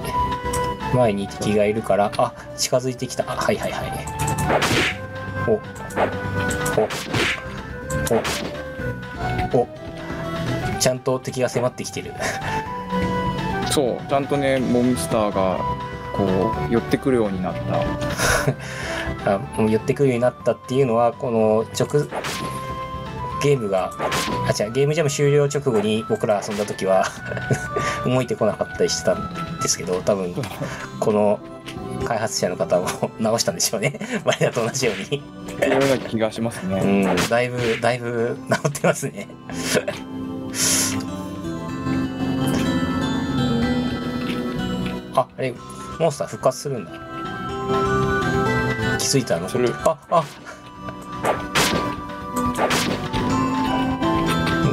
[0.94, 3.24] 前に敵がいるからあ近づいてきた。
[3.30, 3.90] あはいはいはい。
[5.48, 5.60] お
[9.52, 9.68] おお
[10.78, 12.12] ちゃんと敵が迫ってきてる
[13.70, 15.58] そうちゃんとねモンスターが
[16.14, 17.54] こう寄ってくるようになっ
[19.24, 22.08] たあもう寄ってくるようになったっていうのはこの直
[23.42, 23.90] ゲームが
[24.48, 27.04] あ違うゲームジャム終了直後に僕ら遊んだ時は
[28.04, 30.34] 動いてこなかったりしてたんですけど多分
[31.00, 31.38] この
[32.06, 32.86] 開発者の方も
[33.18, 33.98] 直したんでしょうね。
[34.24, 35.22] 我らと同じように。
[35.60, 37.28] そのような気がしますね、うん。
[37.28, 39.28] だいぶだいぶ 直ってますね。
[45.14, 45.54] ああれ
[45.98, 46.90] モンスター復活するんだ。
[48.98, 49.48] 気づいたの？
[49.48, 50.24] するああ。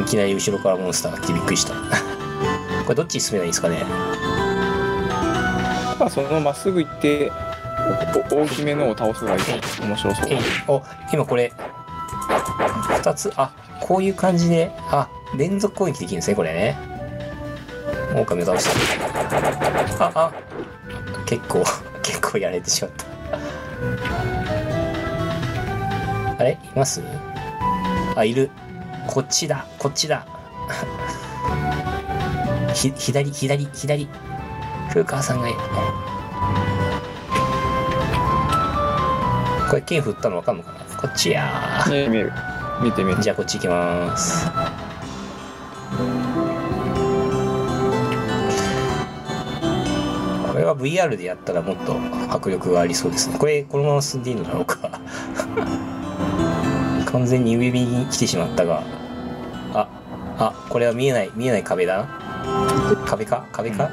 [0.01, 1.73] いきなり後ろからモンスターが来てびっくりした。
[2.83, 3.77] これどっちに進めばいいですかね？
[5.99, 7.31] まあそのまっすぐ行って
[8.31, 9.41] 大きめのを倒す方がいい。
[9.81, 10.25] 面白そう。
[10.29, 11.51] えいお今これ
[13.03, 13.51] 2つあ
[13.81, 16.77] こういう感じであ連続攻撃できるんですねこれね。
[18.15, 18.69] 狼を倒し
[19.97, 20.05] た。
[20.05, 20.31] ああ
[21.25, 21.63] 結構
[22.03, 23.05] 結構やれてしまった。
[26.39, 27.01] あれいます？
[28.15, 28.49] あいる。
[29.07, 30.25] こっちだこっちだ。
[32.73, 34.07] ひ左左左。
[34.91, 35.41] 古川さん。
[35.41, 35.47] が
[39.69, 40.79] これ剣振ったの分かんのかな？
[40.97, 41.83] こっちや。
[41.89, 42.31] ね見る。
[42.81, 43.21] 見てみる。
[43.21, 44.47] じゃあこっち行きます。
[50.47, 51.95] これは VR でやったらもっと
[52.29, 53.37] 迫力がありそうですね。
[53.39, 54.77] これこのまま進んでいいのだろうか。
[57.11, 58.83] 完全に上に来てしまったが。
[59.73, 59.87] あ
[60.39, 62.07] あこれは見えない見えない壁だな。
[63.05, 63.45] 壁か？
[63.51, 63.89] 壁か、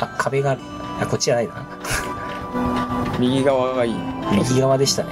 [0.00, 0.60] あ壁がある。
[1.00, 1.66] あこっちじゃないな。
[3.18, 3.94] 右側がいい。
[4.32, 5.10] 右側でしたね。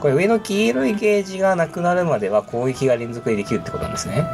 [0.00, 4.26] これ上の黄色いゲージがなくなるまでは攻撃が連続でできるってことなんですね。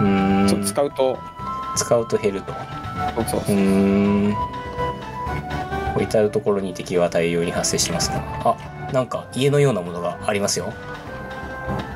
[0.00, 0.48] うーん。
[0.48, 0.64] そう。
[0.64, 1.18] 使うと。
[1.76, 2.52] 使うと減ると。
[3.28, 3.58] そうそうう。
[3.58, 4.34] ーん。
[6.00, 8.56] 至る所に敵が大量に発生してますがあ
[8.92, 10.72] なんか家のようなものがありますよ。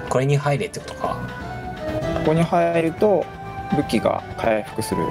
[0.09, 1.19] これに入れってことか
[2.27, 3.25] ここに入ると
[3.77, 5.05] 武器が回復する。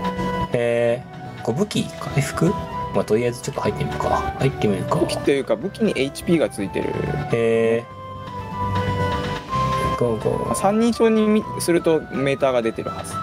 [0.52, 1.04] へえ
[1.44, 2.54] これ武器回復？
[2.94, 4.34] まあとりあえずちょっと入ってみるか。
[4.38, 4.98] 入ってみるか。
[4.98, 6.90] 武器というか武器に HP がついてる。
[7.32, 7.86] へえ
[9.98, 10.56] ゴーゴー。
[10.56, 13.14] 三人称にするとメーターが出てるはず。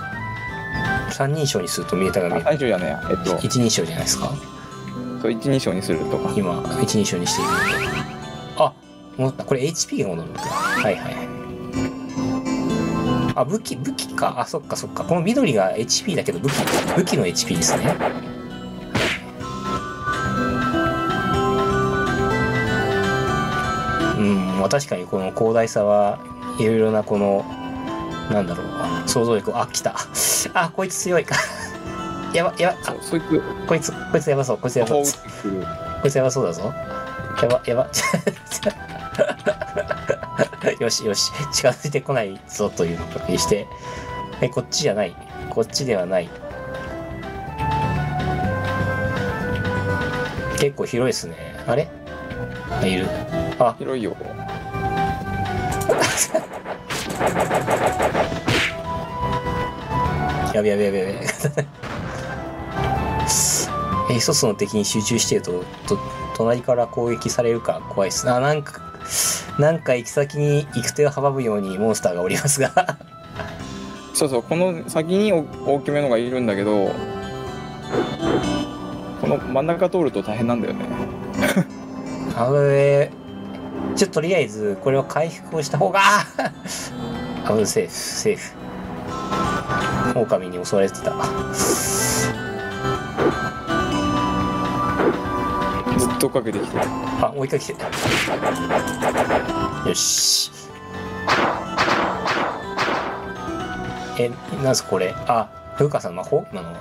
[1.14, 3.03] 三人称にすると見えたが見えあ三人称じゃないや。
[3.11, 3.36] えっと。
[3.47, 4.32] 一人称じゃないですか？
[5.20, 6.16] そう一人称にすると。
[6.18, 7.51] か今一人称にしている。
[8.57, 8.72] あ
[9.18, 9.45] 戻った。
[9.45, 10.40] これ HP が戻るのか。
[10.49, 11.32] はいはいはい
[13.35, 14.35] あ武器武器か。
[14.39, 15.05] あそっかそっか。
[15.05, 16.53] この緑が HP だけど武器
[16.97, 17.95] 武器の HP ですね。
[24.18, 26.18] うんまあ確かにこの広大さは
[26.59, 27.45] いろいろなこの
[28.30, 29.09] なんだろう。
[29.09, 29.59] 想像力。
[29.59, 29.95] あ来た。
[30.55, 31.35] あこいつ強いか。
[32.33, 32.93] やばやば。
[32.93, 33.43] あそいつ。
[33.66, 35.05] こいつこいつやばそうこいつやばそう。
[36.03, 36.72] こいつやばそうだぞ。
[37.41, 37.89] やば、やば。
[40.78, 43.66] よ しよし、 近づいてこないぞというのを確認して。
[44.40, 45.14] え、こっちじゃない。
[45.50, 46.28] こっちではない。
[50.58, 51.36] 結構広いですね。
[51.66, 51.88] あれ？
[52.80, 53.06] あ、いる。
[53.58, 54.16] あ、広いよ
[60.54, 61.12] やべやべやべやべ。
[64.10, 65.98] え、一つの敵に集中してると、と、
[66.36, 68.28] 隣から攻撃されるか怖いっす。
[68.30, 68.82] あ、なんか、
[69.62, 72.98] なんか行き先に行く手を阻むようにモンスターがおりますが。
[74.12, 76.90] そうそうこの先にお大きめのがいるんだけど
[79.20, 80.84] この真ん中通ると大変なんだよね
[82.36, 83.10] あれ、
[83.94, 86.00] ちょっととりあえず、これは回復をした方が、
[87.44, 90.18] あ、うん、セーフ、セーフ。
[90.18, 91.12] 狼に襲われてた。
[95.98, 96.78] ずっと追っかけてきて
[97.20, 97.74] あ、追いかけて。
[99.87, 100.51] よし。
[104.18, 104.30] え、
[104.62, 105.14] なんすこれ？
[105.26, 106.45] あ、風花さん魔法？
[106.53, 106.72] なの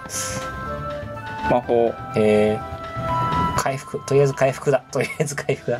[1.49, 3.99] 魔法えー、回復。
[4.05, 4.83] とりあえず回復だ。
[4.91, 5.79] とりあえず回復だ。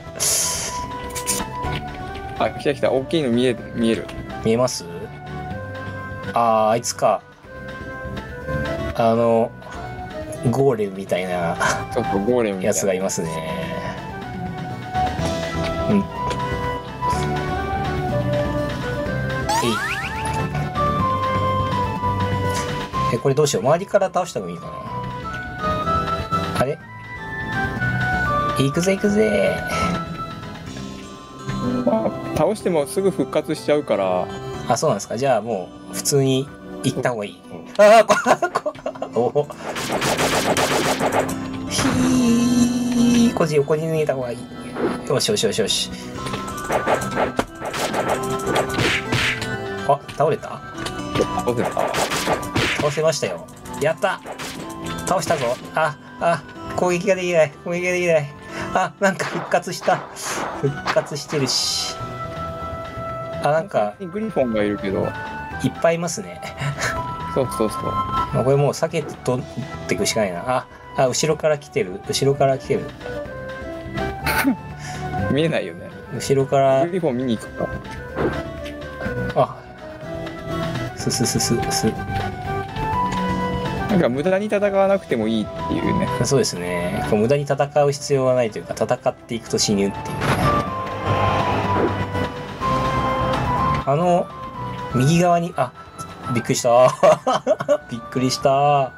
[2.39, 4.07] あ来た来た大きいの見え見える
[4.43, 4.85] 見えます？
[6.33, 7.21] あー、あいつか。
[8.95, 9.51] あの、
[10.49, 11.55] ゴーレムみたいな
[11.93, 13.29] ちょっとゴーレムみたいなやつがいますね。
[23.13, 23.63] え、これどうしよう。
[23.63, 24.71] 周りから倒した方がいいかな。
[26.59, 26.77] あれ？
[28.57, 29.57] 行くぜ行くぜ
[31.85, 34.27] まあ倒してもすぐ復活しちゃうから
[34.67, 35.17] あ、そうなんですか。
[35.17, 36.47] じゃあもう、普通に
[36.83, 37.41] 行った方がいい。
[37.51, 38.15] うんああ、こ、
[38.53, 38.73] こ、
[39.15, 39.47] おお。
[41.69, 44.37] ひー、こっち横に抜いた方がいい。
[45.07, 45.89] よしよしよしよし。
[49.87, 50.61] あ、倒れた？
[51.45, 53.45] 倒せた倒せましたよ。
[53.79, 54.19] やった
[55.05, 55.55] 倒したぞ。
[55.75, 56.43] あ、あ、
[56.75, 57.51] 攻撃ができない。
[57.63, 58.33] 攻撃ができない。
[58.73, 59.97] あ、なんか復活した。
[60.61, 61.95] 復活してるし。
[63.43, 65.07] あ、なんか、グリフォンがいるけど
[65.63, 66.41] いっぱいいますね。
[67.35, 69.45] そうそうそうまあ、これもう避けて取っ
[69.87, 70.43] ていくしかないな。
[70.47, 70.67] あ、
[70.97, 72.01] あ、後ろから来てる。
[72.07, 72.89] 後ろから来てる。
[75.31, 77.67] 見えないよね後ろからグ、リフォン見に行くか
[79.35, 79.57] あ、
[80.97, 81.93] すすすすす。
[83.91, 87.05] なんか無駄に戦わなくてもいいっていうねそうですね。
[87.11, 90.11] 無駄に戦う必要はないというか、戦っていくと死ぬっていうね。
[93.85, 94.27] あの、
[94.95, 95.73] 右側に、あ、
[96.33, 96.87] びっくりした。
[97.91, 98.93] びっくりした。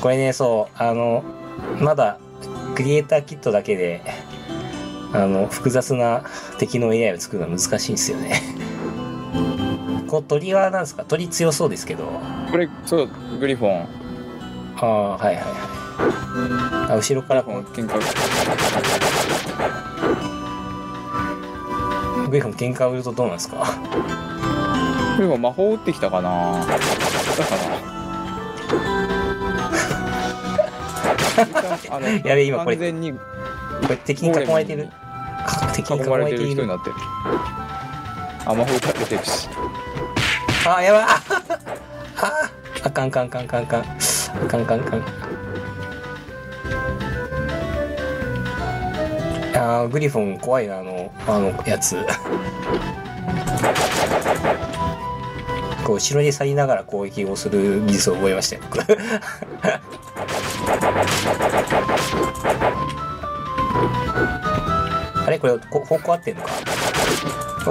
[0.00, 1.22] これね、そう、あの、
[1.78, 2.18] まだ、
[2.74, 4.02] クリエイターキットだけで、
[5.12, 6.22] あの、複雑な
[6.58, 8.42] 敵の AI を作るのは難しいんですよね。
[10.08, 11.04] こう鳥はなんですか？
[11.04, 12.04] 鳥強そうですけど。
[12.56, 13.88] これそうグリフォン。
[14.80, 16.92] ああ、はいはいはい。
[16.92, 17.98] あ、後ろからこう、喧嘩
[22.30, 23.66] グリフォン喧嘩を売るとどうなんですか？
[25.18, 26.30] グリフォン魔法打ってきたかな？
[26.66, 26.78] だか
[31.90, 32.76] な あのやべ今これ。
[32.76, 33.12] 完全に。
[33.12, 33.18] こ
[33.90, 34.88] れ敵に囲まれてる。
[35.74, 36.38] 敵に囲囲まれてる。
[36.38, 36.96] る人になってる。
[38.46, 39.46] あ魔法打たれてるし。
[40.66, 41.04] あ、やばい。
[42.96, 43.82] かんかんかんかんかん。
[43.82, 43.84] あ
[44.48, 45.02] かんかんかん。
[49.54, 51.94] あーグリフォン怖いな、あの、あのやつ。
[55.84, 58.80] こう、後ろに去りながら攻撃をする技術を覚えましたよ、僕。
[65.26, 65.38] あれ？
[65.38, 66.50] これ、こ方向合ってんのか？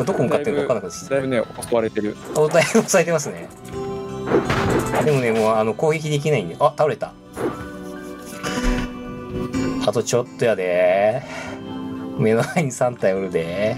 [0.06, 3.48] どこ向かってるか分からなくなってだいぶね襲われてるおだいぶ押さえてますね。
[5.04, 6.56] でもね、もうあの攻撃できないんで。
[6.60, 7.14] あ、倒れた。
[9.88, 11.22] あとちょっとやで。
[12.18, 13.76] 目の前に3体おるで。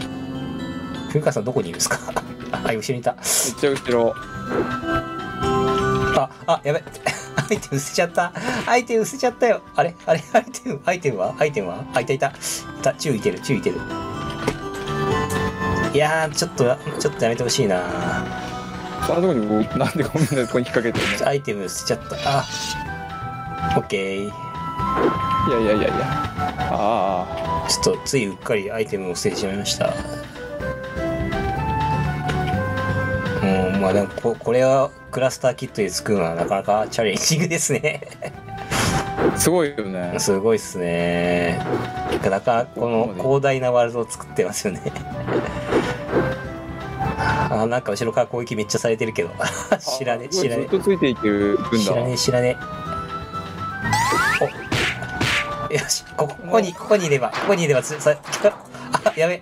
[1.07, 1.97] 風花さんどこにいるんですか？
[2.51, 3.13] あ、後ろにいた。
[3.13, 4.13] めっちゃ後ろ
[6.15, 6.83] あ、あ、やべ。
[7.49, 8.33] アイテム捨てちゃった。
[8.65, 9.61] アイテム捨てちゃったよ。
[9.75, 9.95] あれ？
[10.05, 10.21] あれ？
[10.33, 11.35] アイテム、アイテムは？
[11.39, 11.83] アイテムは？
[11.93, 12.27] あ、いたいた。
[12.27, 12.31] い
[12.81, 13.77] た、注意いてる、注意いてる。
[15.93, 17.81] いやー、ちょっと、ちょっとやめてほしいな
[19.07, 22.39] そんなとこになんでこんなとこに引っ掛けてるアイテム捨てちゃった。
[22.39, 22.45] あ、
[23.77, 24.47] オッケー。
[25.47, 26.05] のいやいやいやいや
[26.71, 29.93] あちょっとついうっかりアイテムを捨ててしまいました。
[33.43, 33.45] う
[33.77, 38.01] ん、まあでもここれはクラスターキットで作るのはなかなかチャレンジングですね。
[39.33, 41.59] あすごいよねすごいっすね。
[42.11, 44.81] なかなかこの広大なワールドを作ってますよね。
[47.49, 49.29] あなんか後ろから攻撃めっちゃされてるけど。
[49.97, 51.77] 知らねえ知らねずっとついていけるだ。
[51.77, 52.63] 知らねえ知らねえ。
[55.69, 58.15] およしここにここにいればここにいればつさ
[59.03, 59.41] あやべ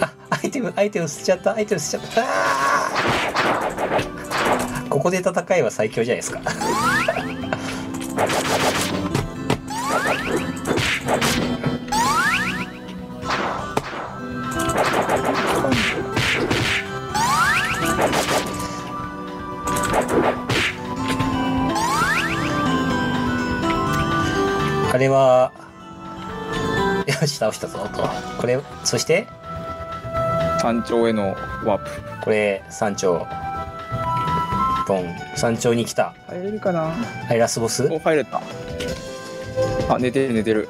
[0.00, 1.54] あアイテムアイテム捨てちゃった。
[1.54, 2.42] アイテム捨てちゃった。
[4.88, 6.40] ここで戦えば最強じゃないですか
[24.92, 25.52] あれは
[27.06, 28.06] よし倒したぞと。
[28.38, 29.26] これそして
[30.60, 31.28] 山頂への
[31.64, 31.90] ワープ。
[32.24, 33.26] これ山頂。
[34.86, 35.16] ボン。
[35.34, 36.12] 山頂に来た。
[36.28, 36.82] 入れるかな？
[36.82, 37.88] はいラスボス。
[37.90, 38.42] お入れた。
[39.88, 40.68] あ寝てる寝てる。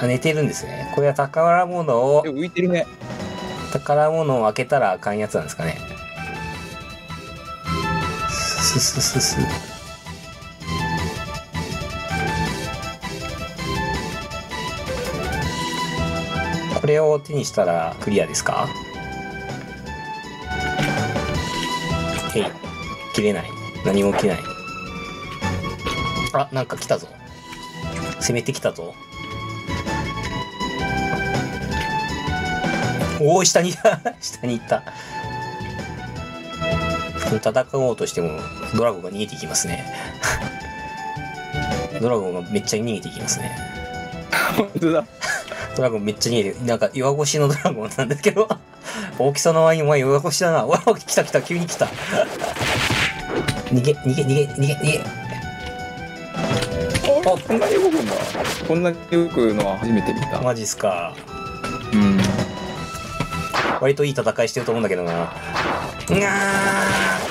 [0.00, 0.90] あ寝てるんですね。
[0.94, 2.86] これは宝物をえ浮いてるね。
[3.74, 5.76] 宝物を開けたらあかんやつなんですかね。
[8.30, 9.38] すすすす
[16.88, 18.68] れを手にしたらクリアですか？
[22.34, 22.44] えい
[23.14, 23.50] 切れない。
[23.84, 24.38] 何も起きない。
[26.34, 27.06] あなんか来たぞ。
[28.20, 28.94] 攻めてきたぞ。
[33.20, 33.72] おお下に
[34.20, 34.82] 下に行った
[37.42, 38.38] 戦おうとしても
[38.76, 39.84] ドラゴンが逃げていきますね。
[42.00, 43.56] ドラゴンがめっちゃ逃げていきますね。
[44.56, 45.04] 本当だ。
[45.78, 48.48] ドラゴンめっちゃ逃げてなんか岩越しのドラゴンなんですけど。
[49.16, 50.66] 大きさの割にお前岩越しだな。
[50.66, 51.86] わ来た来た急に来た。
[53.66, 55.04] 逃げ逃げ逃げ逃げ逃げ。
[56.34, 58.12] あこんなに動くんだ。
[58.66, 60.40] こんなに動くのは初めて見た。
[60.40, 61.14] マジっすか。
[61.92, 62.20] うん。
[63.80, 65.12] 割といい戦いしてると思うんだけどな。
[65.12, 67.27] うわー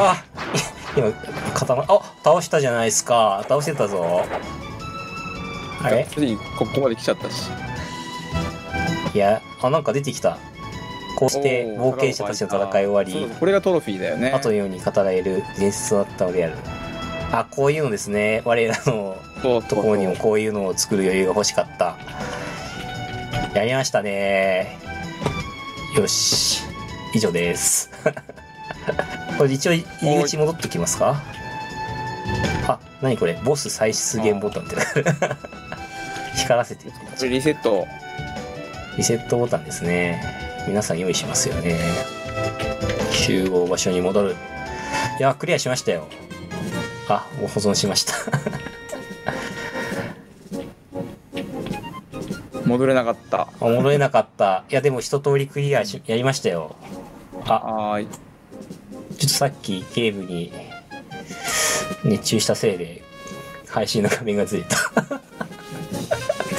[0.00, 0.24] あ
[0.96, 1.12] い今
[1.54, 4.22] 固まあ倒したじゃないですか倒してたぞ
[5.82, 7.50] あれ次ここまで来ちゃったし
[9.14, 10.38] いやあなんか出てきた
[11.16, 16.54] こうして冒険者たちの戦い終わりこれがトロフィーだよね後のように語られる伝説となったのである。
[17.30, 18.42] あ、こういうのですね。
[18.44, 19.16] 我らの
[19.68, 21.96] ところにもこういうのを作る余裕が欲しかった。
[23.54, 24.78] やりましたね。
[25.96, 26.62] よし。
[27.14, 27.90] 以上です。
[29.38, 31.22] これ一応入り口戻ってきますか？
[32.66, 33.34] あ、何これ？
[33.44, 34.76] ボス再出現ボタンって。
[36.36, 36.92] 光らせてる。
[37.28, 37.86] リセット
[38.96, 40.22] リセットボタンですね。
[40.66, 41.76] 皆さん用意しますよね。
[43.12, 44.36] 集合場所に戻る。
[45.18, 46.06] いや、クリアしましたよ。
[47.08, 48.14] あ、もう保存しました。
[52.66, 54.64] 戻れなかったあ戻れなかった。
[54.68, 56.76] いや、でも一通りクリアしやりましたよ。
[57.46, 58.08] あ、はーい
[59.28, 60.52] とさっきゲームに
[62.04, 63.02] 熱中したせいで
[63.68, 64.76] 配信の画面がずれた。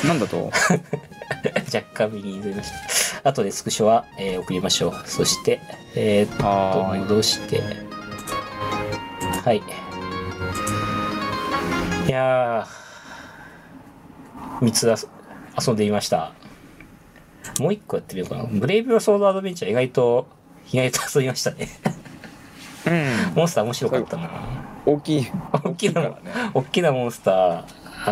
[0.08, 0.52] なんだと？
[1.74, 2.70] 若干右にずれまし
[3.24, 3.30] た。
[3.30, 4.94] 後でスクショは、えー送りましょう。
[5.06, 5.60] そして、
[5.96, 7.62] えーっと、戻して。
[9.44, 9.58] はい。
[12.08, 15.10] いやー、3つ遊
[15.68, 16.34] 遊んでみました。
[17.60, 18.44] もう1個やってみようかな。
[18.46, 20.28] ブレイブロソードアドベンチャー意外と、
[20.72, 21.68] 意外と遊びましたね。
[22.90, 24.30] うんモンスター面白かったな。
[24.86, 25.28] 大きい
[25.64, 26.18] 大きな
[26.54, 27.64] 大きなモンスター、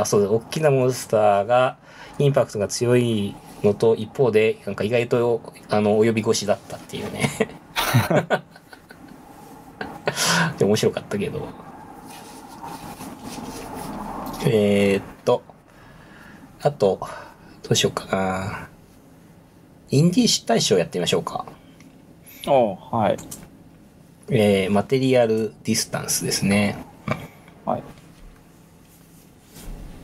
[0.01, 1.77] あ、そうだ、大きなモンスターが、
[2.19, 7.29] インパクトが強いのと、一方で、なんか意外と、あの、及び腰だったっていうね。
[10.57, 11.47] で、面白かったけど。
[14.45, 15.41] えー、っと、
[16.61, 16.99] あと、
[17.63, 18.69] どうしようかな。
[19.89, 21.45] インディー大賞やってみましょうか。
[22.45, 23.17] おはい
[24.29, 26.77] えー、マテリアルディスタンスですね。
[27.65, 27.83] はい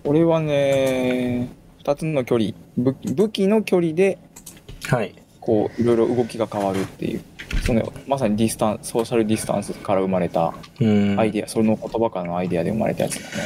[0.05, 1.49] 俺はね
[1.84, 4.17] 2つの距離武器武器の距離で
[4.86, 5.15] はい。
[5.39, 7.21] こういろいろ動きが変わるっていう
[7.65, 11.19] そのまさにディスタンソーシャルディスタンスから生まれたうん。
[11.19, 13.43] アイデア、その言葉からのアイデアで生まれたやつだね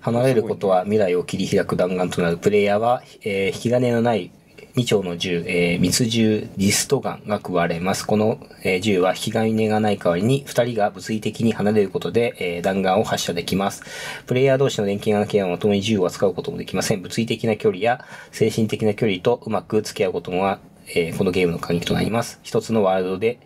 [0.00, 4.30] 離れることは未来を切り開く弾丸となるプレイヤーは、えー引き金のない
[4.78, 8.06] 2丁の銃、えー密銃ディストガンが加われます。
[8.06, 13.82] この、えー銃は引き金がない代わりに2人が物理的に離れることで、えー弾丸を発射できます。
[14.26, 17.02] プレイヤー同士の連携がなければまともに銃を扱うこともできません。
[17.02, 20.60] 物理的な距離や精神的な距離とうまく付き合うこともは、
[20.94, 22.38] えーこのゲームの鍵となります。
[22.44, 23.40] 一つのワールドで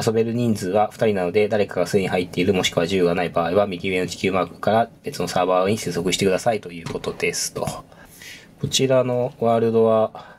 [0.00, 7.66] 遊べる人数は2人なので、誰かがすでに入っているもしくは銃がない場合は、右上の地球マークから別のサーバーに接続してくださいということですと。
[8.60, 10.37] こちらのワールドは、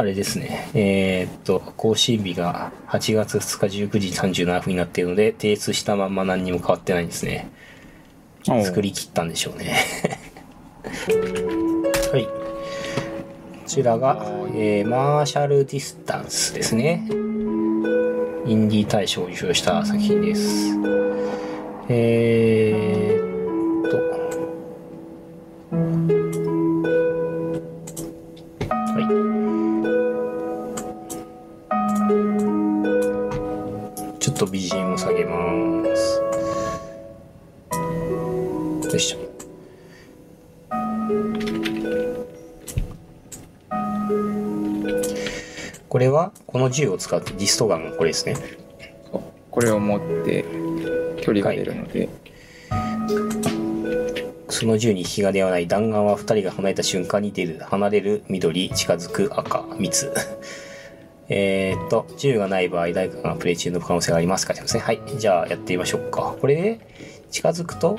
[0.00, 0.70] あれですね。
[0.72, 4.08] えーっと、更新日が8月2日19時
[4.44, 7.50] 37分になっているので、提出したまんま何にも変わってないんですね。
[8.46, 9.76] 作り切ったんでしょうね。
[12.12, 12.24] はい。
[12.24, 12.30] こ
[13.66, 14.24] ちらが、
[14.54, 17.04] えーマーシャルディスタンスですね。
[17.06, 20.78] インディー大賞を受賞した作品です。
[21.90, 23.19] えー
[46.52, 48.36] この銃を使ってディストガンこれですね。
[49.50, 50.44] これを持って
[51.22, 52.08] 距離が出るので、
[54.48, 57.60] その銃に火が出はない弾丸は2人が離れた瞬間に出る。
[57.60, 60.12] 離れる緑近づく赤蜜。
[61.28, 64.80] えーっと銃がない場合誰かがプレイ中の可能性がありますかですね。
[64.80, 65.00] はい。
[65.18, 66.34] じゃあやってみましょうか。
[66.40, 66.80] これで
[67.30, 67.98] 近づくと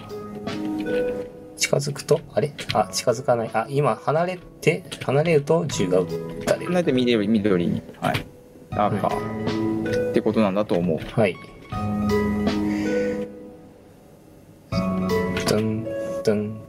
[1.56, 2.52] 近づくとあれ？
[2.74, 3.50] あ近づかない。
[3.54, 6.08] あ今離れて離れると銃が撃
[6.46, 6.72] たれる。
[6.72, 8.26] なんで緑緑に、はい、
[8.72, 11.00] 赤、ってことなんだと思う。
[11.00, 11.36] はい。
[15.50, 15.86] ドン、
[16.24, 16.62] ドン。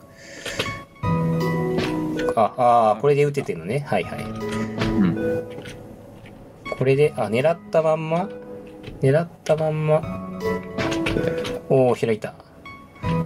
[2.34, 3.84] あ、あーこれで撃ててるのね。
[3.86, 4.24] はいはい。
[4.24, 5.48] うん。
[6.78, 8.28] これで、あ、狙ったまんま？
[9.00, 10.02] 狙ったまんま？
[11.68, 12.34] おお開いた。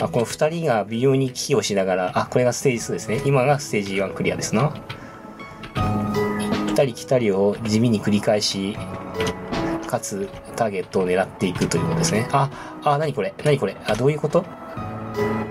[0.00, 3.22] あ、この2人が微妙に寄与しながら、あ、これがステージ2ですね。
[3.24, 4.74] 今がステージ1クリアですな。
[6.76, 8.76] たり来たりを地味に繰り返し、
[9.86, 12.28] かつターゲットを狙っていくということですね。
[12.32, 12.50] あ、
[12.84, 13.34] あ、何これ？
[13.44, 13.76] 何これ？
[13.86, 14.42] あ、どういうこと？
[14.42, 14.48] こ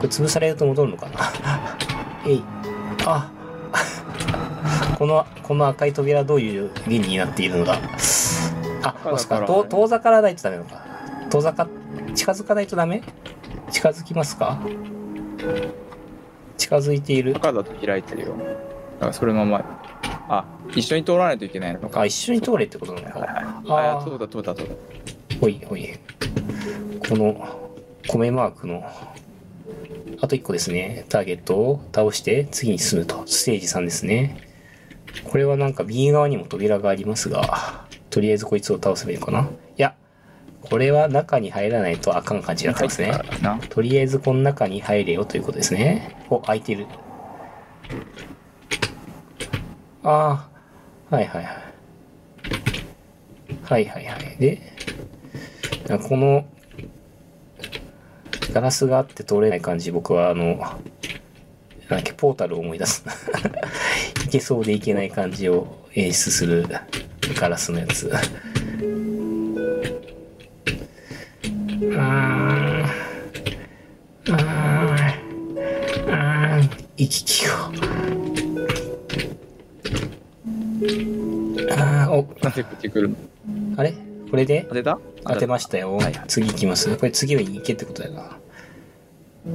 [0.04, 1.20] れ潰されると戻るのかな？
[2.28, 2.44] えい。
[3.06, 3.30] あ、
[4.98, 7.74] この、この赤い扉はどういう原理になっているのだ？
[8.84, 9.40] あ、そうですか。
[9.40, 10.86] だから遠遠ざからないとダメなのか？
[11.30, 11.68] 遠ざか、
[12.14, 13.02] 近づかないとダメ？
[13.72, 14.60] 近づきますか？
[16.58, 17.34] 近づいている。
[17.36, 18.28] 赤だと開いてるよ。
[18.28, 18.36] だ
[19.02, 19.82] からそれのまま、
[20.28, 20.46] あ、
[20.76, 22.02] 一緒に通らないといけないのか。
[22.02, 23.20] あ、一緒に通れってことなのか。
[23.20, 23.44] はいはい。
[23.44, 24.74] あーあ、そうだ、そうだ、そうだ。
[25.40, 25.90] ほいほい。
[27.08, 27.72] この
[28.08, 28.84] 米マークの、
[30.22, 31.06] あと1個ですね。
[31.10, 33.24] ターゲットを倒して次に進むと。
[33.26, 34.38] ステージ3ですね。
[35.24, 39.46] これはなんか右側にも扉がありますが、とりあえずこいつを倒せばいいのかない
[39.78, 39.96] や、
[40.62, 43.12] これは中に入らないとあかん感じになってますね。
[43.42, 43.60] な。
[43.70, 46.18] とりあえずこの中に入れよということですね。
[46.30, 46.88] お、開いてる。
[50.08, 50.48] あ
[51.10, 51.56] あ、はいはいはい。
[53.64, 54.38] はいはいはい。
[54.38, 54.62] で、
[56.08, 56.46] この、
[58.54, 60.58] ガラスがあって通れない感じ、僕はあの、なん
[61.90, 63.04] だっけ、ポータルを思い出す。
[64.26, 66.68] いけそうでいけない感じを演出する
[67.36, 68.12] ガラスのやつ。
[68.14, 78.55] あーあーあー行き来を
[81.72, 83.16] あーおなんでこっち来るの
[83.78, 83.94] あれ？
[84.30, 84.66] これで？
[84.68, 85.00] 当てた？
[85.24, 86.22] 当てましたよ、はい。
[86.28, 86.96] 次行きます。
[86.98, 88.38] これ次に行けってことだよな。
[89.46, 89.50] え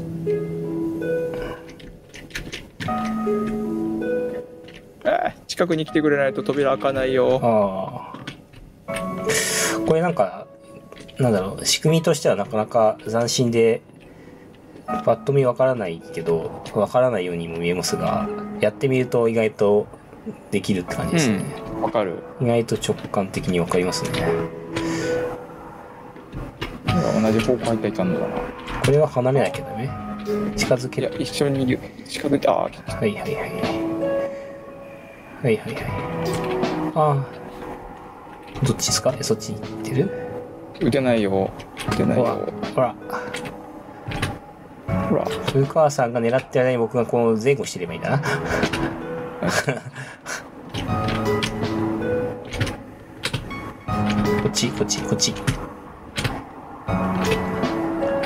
[5.04, 7.38] ー近くに来てくれないと扉開かないよ。
[7.42, 8.14] あ
[8.86, 9.26] あ
[9.86, 10.46] これなんか
[11.18, 11.66] なんだろう。
[11.66, 13.82] 仕組みとしてはなかなか斬新で
[14.86, 18.26] パッと見わからないけどわからないようにも見えますが
[18.60, 19.86] やってみると意外と
[20.50, 21.44] できるって感じですね、
[21.80, 22.22] わかる。
[22.40, 24.10] 意外と直感的にわかりますね。
[27.22, 28.34] 同じ方向入ったらいかんのだな。
[28.84, 29.90] これは離れなきゃダメ？
[30.56, 31.78] 近づける、いや一緒にいる。
[32.06, 32.96] 近づいて、あー来た。
[32.96, 33.42] はいはいはいはい。
[35.42, 35.76] はいはい
[36.94, 37.26] ああ
[38.66, 39.14] どっちですか？
[39.18, 40.28] えそっちに行ってる？
[40.80, 41.50] 撃てないよ。
[41.92, 42.52] 撃てないほらよ。
[42.74, 42.94] ほら。
[45.08, 45.24] ほら。
[45.52, 48.22] 古川さんが狙ってる間に僕がこう前後してればいいんだな。
[54.42, 55.34] こっち、こっち、こっち。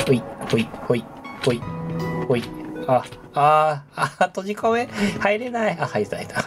[0.07, 1.05] ほい、ほい、ほい、
[1.45, 1.61] ほい、
[2.29, 2.43] ほい。
[2.87, 3.05] あ、
[3.35, 4.89] あー、あー、閉じ込め、
[5.21, 5.79] 入れない。
[5.81, 6.43] あ、入った、入った。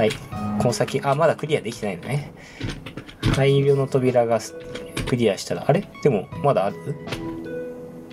[0.00, 0.10] はい。
[0.58, 2.32] この先、あ、まだクリアできてないのね。
[3.36, 4.40] 大量の扉が
[5.08, 5.86] クリアしたら、あれ？
[6.02, 6.76] でも、まだある？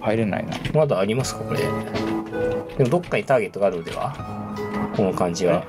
[0.01, 0.57] 入れないな。
[0.73, 1.43] まだありますか？
[1.43, 1.59] これ。
[2.77, 4.40] でもどっかにターゲットがあるのでは？
[5.01, 5.65] この感じは。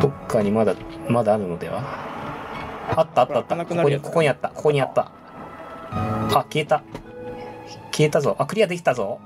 [0.00, 0.76] どっかにまだ
[1.08, 1.82] まだあるのでは？
[2.96, 3.56] あったあったあった。
[3.66, 4.50] ここに、ここにあった。
[4.50, 5.10] ここにあった。
[5.90, 6.84] あ、消えた。
[7.90, 8.36] 消えたぞ。
[8.38, 9.18] あ、クリアできたぞ。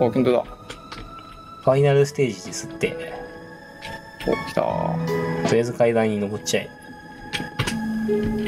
[0.00, 2.96] お本当だファイナルステージですって。
[4.26, 6.70] お来たとりあえず階段に登っちゃえ。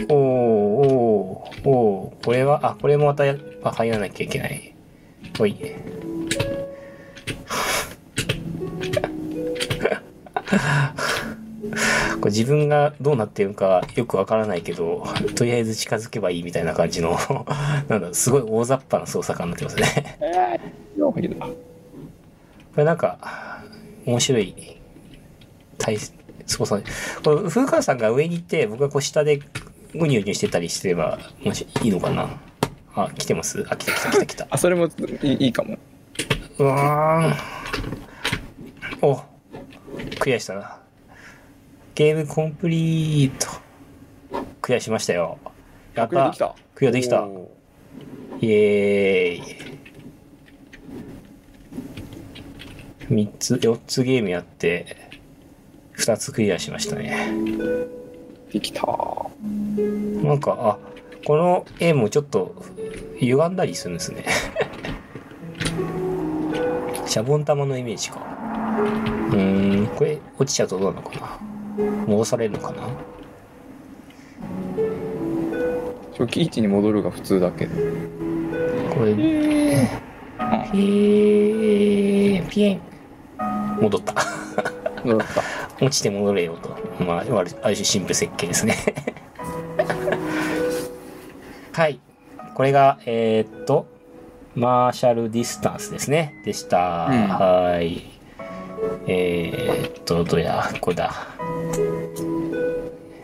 [0.09, 2.25] おー、おー、おー。
[2.25, 4.75] これは、あ、これもまたや、あ、入らなきゃいけない。
[5.37, 5.57] ほい。
[12.21, 17.19] これ自分がどうなってるのかよくわからないけど、とりあえず近づけばいいみたいな感じの、
[17.89, 20.19] なんだすごい大雑把な操作感になってますね。
[22.75, 23.63] これなんか、
[24.05, 24.55] 面白い、
[25.79, 25.97] 対、
[26.47, 26.85] そうそう。
[27.23, 29.41] これ、風川さんが上に行って、僕がこう下で
[29.95, 32.29] ぐにゅぐにゅしてたりしてれば、もしいいのかな
[32.95, 33.65] あ、来てます？
[33.69, 34.47] あ、来た来た来た来た。
[34.51, 34.89] あそれもい
[35.23, 35.79] いいいかも
[36.59, 39.09] うわーん。
[39.11, 39.23] お、
[40.25, 40.79] クリアしたな。
[41.95, 43.47] ゲームコンプリート。
[44.62, 45.37] クリアしましたよ。
[45.95, 46.39] やったクリアでき。
[46.39, 47.22] たクリアできた。
[47.25, 47.51] お
[48.41, 49.45] イエー
[53.05, 53.11] イ。
[53.11, 54.97] 3つ、4つゲームやって、
[55.99, 57.31] 2つクリアしましたね。
[57.31, 57.89] ー
[58.51, 58.87] できた
[60.27, 60.79] なんか、あ、
[61.27, 62.64] この絵もちょっと
[63.18, 64.25] 歪んだりするんですね。
[67.05, 68.34] シャボン玉のイメージか。
[68.75, 71.39] うーん、これ落ちちゃうとどうなのかな？
[72.07, 72.89] 戻されるのかな？
[76.12, 77.75] 初期位置に戻るが普通だけど
[78.95, 79.89] これ、え
[80.72, 82.81] ピーピエン。
[83.81, 84.14] 戻った。
[85.05, 85.43] 戻った
[85.85, 86.77] 落ちて戻れよと。
[87.05, 88.77] まあ、あるある種神父設計ですね。
[91.72, 91.99] はい。
[92.55, 93.87] これが、えーっと、
[94.55, 96.41] マーシャルディスタンスですね。
[96.45, 97.09] でした。
[97.11, 98.14] うんはい。
[99.07, 101.12] えーっと、どれだこれだ。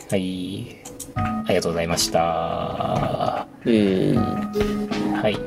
[0.09, 0.77] はい。
[1.15, 3.47] ありがとうございました。
[3.65, 5.37] えー、はい。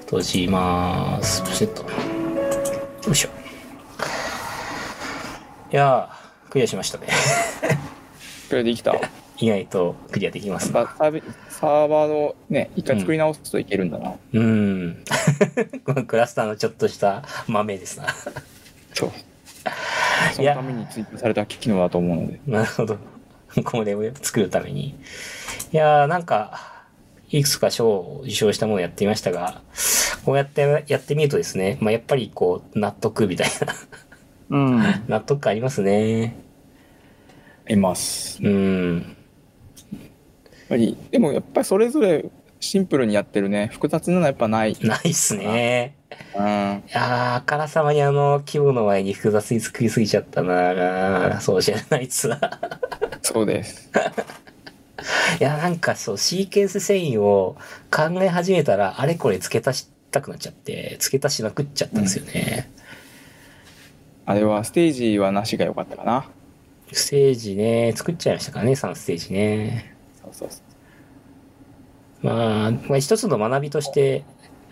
[0.00, 1.42] 閉じます。
[1.42, 1.82] プシュッと。
[1.82, 3.28] よいしょ。
[5.70, 7.08] いやー、クリアしましたね。
[8.48, 8.94] これできた
[9.36, 10.86] 意外とクリアできますな。
[10.96, 15.04] サーバーのね一回作り直すといけるんだな、うん。
[15.84, 18.06] このクラスターのちょっとした豆ですな。
[18.94, 19.12] そう
[20.34, 22.98] そのために追加された機能だと思うので なるほど。
[23.64, 24.94] これを作るために。
[25.72, 26.84] いやー、なんか、
[27.30, 29.60] いくつか賞を受賞したものをやってみましたが、
[30.24, 33.74] こうやってやってみるとですね、まあ、やっぱりこう、納得みたいな、
[34.50, 36.34] うん納得感ありますね。
[37.68, 39.16] いますうん。
[39.92, 40.08] やっ
[40.68, 42.24] ぱりでもやっぱりそれぞれ
[42.60, 45.94] シンプルにやってるね複雑なのはやっぱないないっすね。
[46.34, 52.38] うんいやー、あからさまにあの、規模の前に複雑に作りすぎちゃったなそうじゃないっすわ。
[53.22, 53.90] そうです
[55.40, 57.56] いや、なんかそう、シーケンス繊維を
[57.90, 62.70] 考え始めたら、あれこれ付け足したくなっちゃって、付け足しまくっちゃったんですよね。
[64.26, 66.28] あれはステージはなしが良かったかな
[66.92, 69.94] ステージね、作っちゃいましたからね、3ステージね。
[70.22, 70.67] そうそうそう
[72.22, 74.24] まあ、まあ、一つの学びとして、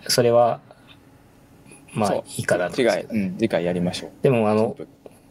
[0.09, 0.61] それは、
[1.94, 2.74] まあいいかなと。
[2.76, 4.11] 次回、うん、次回やりましょう。
[4.22, 4.76] でも、あの、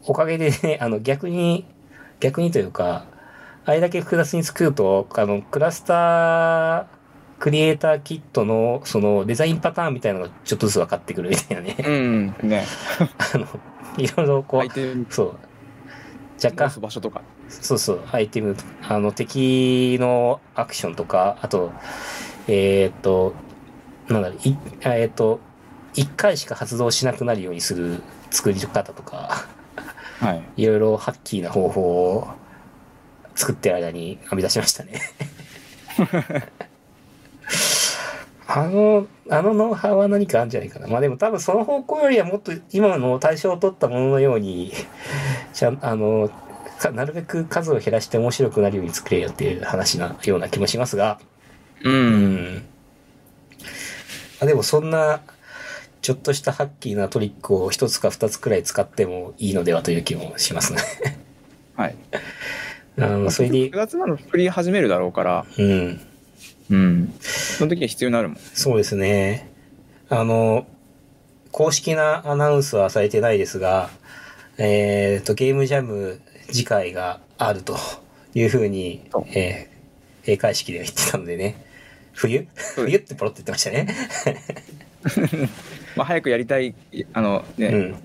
[0.05, 1.65] おかげでね、 あの、逆に、
[2.19, 3.05] 逆にというか、
[3.65, 6.85] あれだけ複雑に作ると、あの、クラスター
[7.39, 11.75] クリエイターキットの、その、デザインパターンみたいなのがちょっとずつ分かってくるみたいなね。
[11.85, 12.35] うん。
[12.43, 12.65] ね。
[13.33, 13.45] あの、
[13.97, 15.37] いろいろこう、そう。
[16.43, 18.55] 若直干す場所とかそうそう、アイテム、
[18.87, 21.71] あの、敵のアクションとか、あと、
[22.47, 23.33] えーっと、
[24.07, 25.39] なんだろう、い、えーっと、
[25.93, 29.47] 一回しか発動しなくなるようにする作り方とか、
[30.19, 32.27] はいいろいろハッキーな方法を
[33.35, 35.01] 作ってる間に編み出しましたね。
[38.47, 40.87] あの、あのノウハウは何かあるんじゃないかな。
[40.87, 44.71] まあでも多分その方向よりはもっと今の対象を取ったもののように、
[45.53, 46.35] ちゃん、あの、か
[46.93, 51.19] なるべく数を減らして面白くなるように作れよっていう話なような気もしますが、
[51.83, 52.65] ううんん。
[54.41, 55.21] あでもそんな、
[56.01, 60.79] ちょっとしたハッキーなトリックを一つか二つくらい使ってもいいのではという気もしますね。
[61.75, 61.95] はい
[62.99, 66.01] あの、それでなの作り始めるだろうからうん。
[66.69, 69.49] うんその時は必要になるもんそうですね。
[70.09, 70.67] あの、
[71.51, 73.89] 公式なアナウンスはされてないですが、
[74.57, 76.19] えっ、と、ゲームジャム
[76.51, 77.77] 次回があると
[78.33, 81.63] いうふうにえー、閉会式では言ってたのでね。
[82.13, 82.47] 冬？
[82.75, 83.87] 冬ってポロって言ってましたね。
[85.95, 86.73] まあ早くやりたい
[87.13, 87.95] あのね、うん。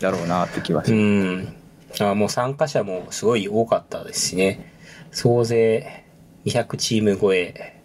[0.00, 1.54] だろうなって気はうしん。
[2.00, 4.72] あもう参加者もすごい多かったですしね。
[5.10, 6.04] 総勢
[6.46, 7.81] 200チーム超え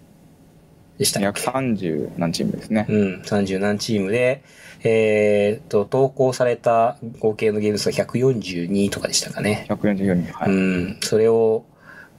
[0.98, 2.86] でしたっけ？230何チームですね。
[2.90, 4.44] うん、30何チームで、
[4.84, 9.66] えー、と、投稿された合計のゲーム数が142とかでしたかね。
[9.70, 10.34] 144人。
[10.34, 10.52] はい。
[10.52, 11.66] うん、それを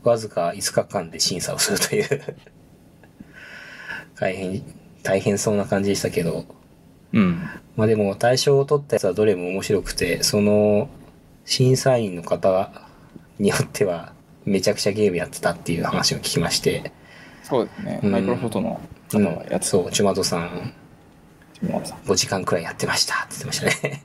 [0.05, 2.23] わずか5日間で審査をするという
[4.19, 4.63] 大変、
[5.03, 6.47] 大変そうな感じでしたけど、
[7.13, 7.41] うん。
[7.77, 10.89] まあでも対象を取ったやつはどれも面白くて、その
[11.45, 12.71] 審査員の方
[13.39, 14.13] によっては
[14.45, 16.93] めちゃくちゃゲームやってたっていう話を聞きまして、
[17.49, 18.01] そうですね。
[18.03, 18.81] うんマイクロフォトの
[19.15, 20.73] うん方はやつそう、ちまどさん
[21.63, 24.05] もさん5時間くらいやってましたって言ってましたね。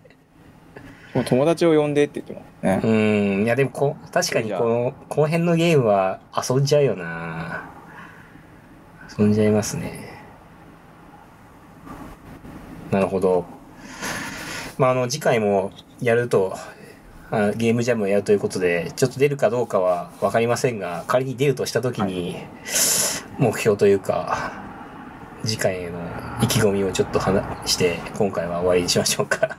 [1.13, 2.41] もう友達を呼んでって言ってま
[2.81, 2.81] すね。
[2.83, 7.69] うん、いやでもこ、確かにこの後編のゲームは遊んじゃうよな
[9.17, 10.09] 遊んじゃいますね。
[12.89, 13.45] なるほど。
[14.77, 15.71] まあ、あの、次回も
[16.01, 16.55] やると、
[17.29, 22.37] あゲームジャムをやるということで、ちょっと出るかどうかはわかりませんが、仮に出るとしたときに、
[23.37, 24.53] 目標というか、
[25.43, 25.99] 次回への
[26.41, 29.57] 意気込みをちょっと話して、今回は終わりにしましょうか。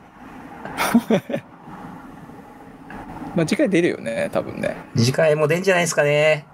[3.37, 4.77] まあ次回出るよね、多分ね。
[4.97, 6.47] 次回も出んじゃないですかね。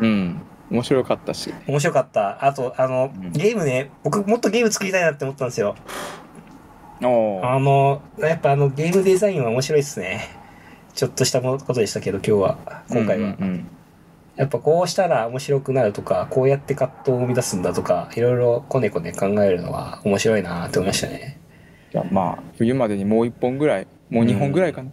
[0.00, 0.42] うん。
[0.70, 1.54] 面白かったし。
[1.66, 2.44] 面白かった。
[2.44, 5.76] あと、あの、うんゲームね、僕もっとゲーム作りたいなって思ったんですよ。
[7.00, 10.28] あの、やっぱあの、ゲームデザインは面白いですね。
[10.94, 13.28] ちょっとしたことでしたけど、今日は、今回は。
[13.28, 13.70] うんうん
[14.38, 21.40] やっぱこうしたら面白くなるとか、こうやって葛藤を生み出すんだとか、いろいろこねこね考えるのは面白いなって思いましたね。
[21.90, 24.90] じゃあまあ、冬までにもう一本ぐらい、もう二本ぐらいかな。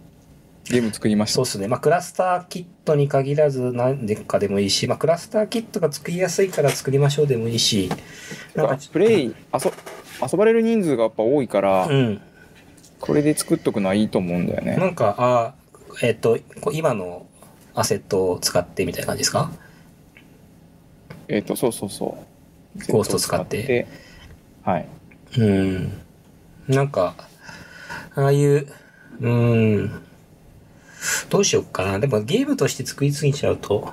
[0.64, 1.36] ゲーム作りました。
[1.36, 1.68] そうですね。
[1.68, 7.88] まあ、クラスターキットに限らず何でかでもいいし、まあ、クラスターキットが作りやすいから作りましょうでもいいし、
[8.56, 9.32] なんか、プレイ、遊
[10.20, 12.20] 遊ばれる人数がやっぱ多いから、うん。
[12.98, 14.76] これで作っとくのはいいと思うんだよね。
[14.76, 15.54] なんか、あ
[16.02, 17.25] えっ、と、こ今の
[17.76, 19.52] アセットを使ってみたいな感じですか？
[21.28, 22.18] えっ、と、そうそうそ
[22.78, 22.92] う。
[22.92, 23.86] ゴースト使って
[24.62, 24.88] はい。
[25.38, 25.92] うん。
[26.68, 27.14] なんか、
[28.14, 28.66] ああいう、
[29.20, 30.02] うん。
[31.28, 31.98] どうしよっかな。
[31.98, 33.92] でもゲームとして作りすぎちゃうと、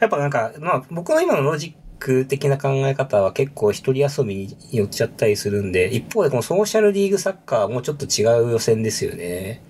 [0.00, 9.62] やっぱなんか、まあ僕の今のロジック的な考え方は結構一人遊びに寄っちゃったりするんで、一方でこのソーシャルリーグサッカーはもうちょっと違う予選ですよね。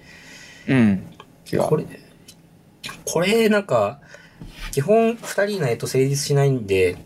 [0.66, 1.06] うん。
[1.52, 1.60] 違う。
[1.60, 1.84] これ、
[3.04, 4.00] これなんか、
[4.72, 6.96] 基本二人いないと成立しないんで、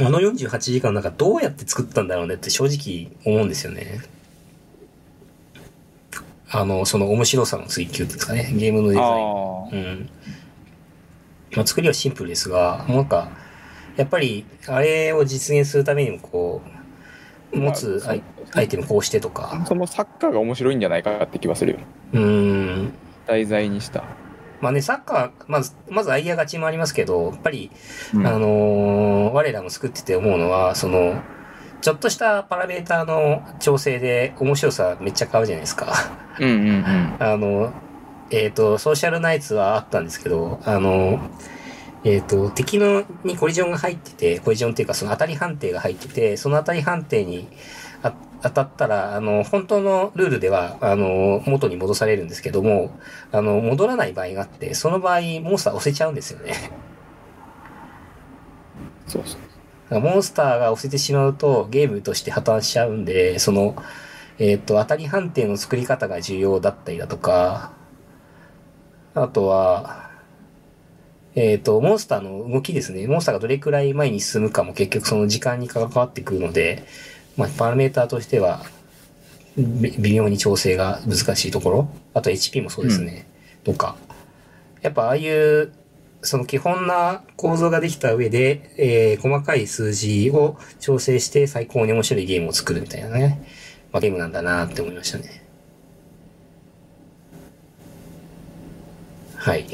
[0.00, 4.00] あの48時間なんかどうやって作ったんだろうねって正直思うんですよね。
[6.50, 8.52] あの、その面白さの追求ですかね。
[8.54, 9.06] ゲームのデザイン。
[9.06, 10.10] あうん。
[11.56, 13.30] まあ、作りはシンプルですが、なんか、
[13.96, 16.62] やっぱり、あれを実現するためにもこ
[17.52, 18.22] う、持つアイ
[18.54, 21.78] アイテムこうしてとかあ。、そのサッカーが面白いんじゃないかって気はするよ。
[22.12, 22.92] うーん。
[23.26, 24.04] 題材にした。
[24.60, 27.70] まあね、サッカー、まず、まずアイデア勝ちもありますけど、やっぱり、
[28.14, 31.20] うんあのー我らも作ってて思うのは、その、
[31.80, 35.92] ちょっとしたパラメーターの調整で面白さめっちゃ変わるじゃないですか。
[36.40, 37.16] うんうんうん。
[37.20, 37.72] あの、
[38.30, 41.20] えっ、と、ソーシャルナイツはあったんですけど、あの、
[42.04, 47.77] えっ、と、敵のにコリジョンが入ってて、コリジョンっていうかその当たり判定が入ってて、その当たり判定にあ
[48.42, 52.98] 当たったら、あの、本当のルールでは、あの、元に戻されるんですけども、
[53.32, 56.70] あの、戻らない場合があって、その場合、モンスター押せちゃうんですよね。
[59.06, 59.38] そうそ
[59.90, 60.00] う。
[60.00, 63.74] モンスターが押せてしまうとゲームとして破綻しちゃうんで、その、
[64.38, 67.72] えっ、と、当たり判定の作り方が重要だったりだとか、
[69.14, 70.10] あとは、
[71.34, 73.06] えっ、と、モンスターの動きですね。
[73.06, 76.84] モンスターがどれくらい前に進むかも結局その時間に関わってくるので、
[77.38, 78.64] まあ、パラメーターとしては、
[79.56, 81.88] び微妙に調整が難しいところ。
[82.12, 83.26] あと HP もそうですね。
[83.64, 83.96] とか。
[84.82, 85.72] やっぱああいう
[86.22, 93.44] その基本な構造ができた上で、えー細かい数字を調整して最高に面白いゲームを作るみたいなね、
[93.92, 95.44] まあ、ゲームなんだなって思いましたね。
[99.36, 99.66] はい。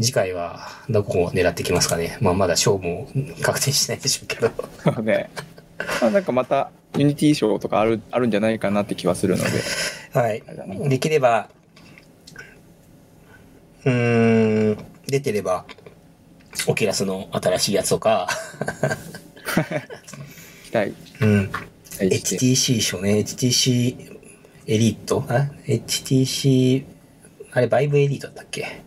[0.00, 2.18] 次回はどこを狙ってきますかね。
[2.20, 3.08] まあまだ賞も
[3.42, 4.50] 確定しないでしょうけど。
[4.84, 5.30] そ うね。
[6.00, 9.50] まあなんかまた、ユニティ賞とかある、あるんじゃないかなって気はするので。
[10.12, 10.42] はい。
[10.88, 11.48] できれば、
[13.84, 15.64] うーん、出てれば、
[16.66, 18.28] オキュラスの新しいやつとか、
[20.64, 20.94] 期待。
[21.20, 21.50] うん、
[21.98, 24.18] HTC 賞ね、HTC
[24.66, 26.84] エリートあ ?HTC、
[27.52, 28.26] あれ、バイブエリート？
[28.28, 28.82] だったっけ？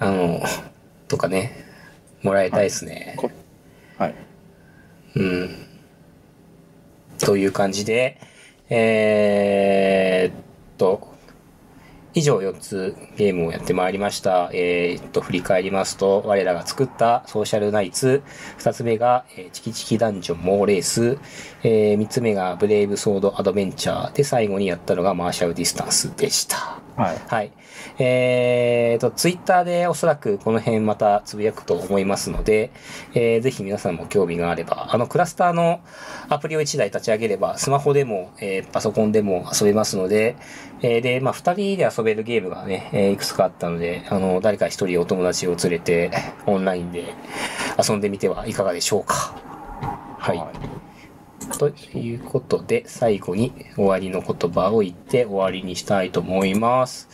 [0.00, 0.40] あの、
[1.08, 1.64] とかね、
[2.22, 3.14] もらいたいですね。
[3.16, 3.30] こ
[3.96, 4.14] はい。
[5.16, 5.66] うん。
[7.18, 8.20] という感じで、
[8.68, 10.42] えーっ
[10.76, 11.08] と、
[12.14, 14.50] 以上4つゲームをやってまいりました。
[14.52, 18.22] えーっと、振り返りますと、我らが作ったソーシャルナイツ、
[18.58, 21.18] 2つ目が、えーチキチキダンジョンモーレース、
[21.62, 26.87] え3つ目がブレイブソードアドベンチャー、で、最後にやったのがマーシャルディスタンスでした。
[26.98, 27.18] はい。
[27.28, 27.52] はい。
[28.00, 32.72] えーと、ツイッターでおそらくこの辺またつぶやくと思いますので、
[33.14, 35.80] えーぜひ皆さんも興味があれば、あの、クラスターの
[36.28, 40.34] アプリを1台立ち上げれば、スマホでも、えーパソコンでも遊べますので、
[40.82, 46.10] えーで、まあ、2人で遊べるゲームがね、えーいくつかあったので、あの、誰か1人お友達を連れて、
[46.46, 47.14] オンラインで
[47.80, 49.36] 遊んでみてはいかがでしょうか。
[50.18, 50.87] はい。
[51.56, 57.08] ということで、最後に終わりの言葉を言って終わりにしたいと思います。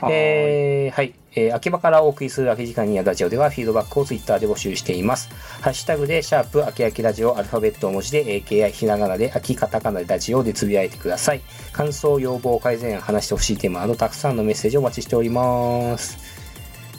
[0.00, 1.14] はいえーはい。
[1.34, 5.28] えー秋葉からお送りする空き時間にやラジオではフィードバックをツイッターで募集しています。
[5.60, 11.40] ハッシュタグで、シャープ、秋秋ラジオ、アルファベット大文字で、AKI、ひらがなで、秋カタカナでラジオでつぶやいてください。
[11.72, 16.37] 感想、要望、改善、話してほしいテーマなど、たくさんのメッセージをお待ちしております。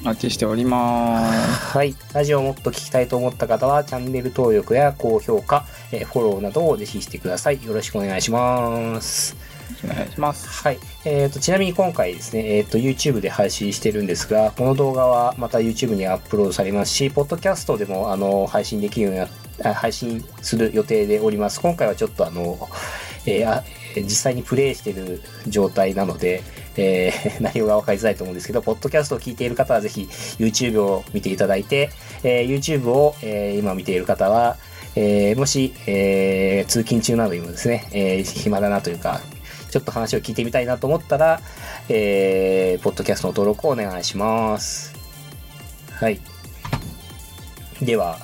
[0.01, 1.77] お待ちしております。
[1.77, 1.93] はい。
[2.13, 7.63] ラジオをもっと聞きたいと思った方は、チャンネル登録や高評価、えーフォローなどをぜひしてください。
[7.65, 9.35] よろしくお願いします。
[9.83, 10.47] お願いします。
[10.63, 10.79] はい。
[11.03, 21.59] えっ、と、ちなみに今回ですね、えっ、と、YouTube で配信してるんですが、この動画はまた YouTube にアップロードされますし、ポッドキャストでも、あの、配信できるようにな、あ配信する予定でおります。
[21.59, 22.69] 今回はちょっとあの、
[23.25, 26.43] えーあえー実際にプレイしている状態なので、
[26.77, 30.07] えー内容が分かりづらいと思うんですけど、ポッドキャストを聞いている方はぜひ
[30.39, 31.89] YouTube を見ていただいて、
[32.23, 34.57] えー YouTube を、えー今見ている方は、
[34.95, 39.21] えーもし、えー通勤中などにもですね、えー暇だなというか、
[39.69, 41.41] ちょっと話を聞いてみたいなと思ったら、
[41.89, 44.93] えー、ポッドキャストの登録をお願いします。
[45.91, 46.19] はい。
[47.81, 48.19] では、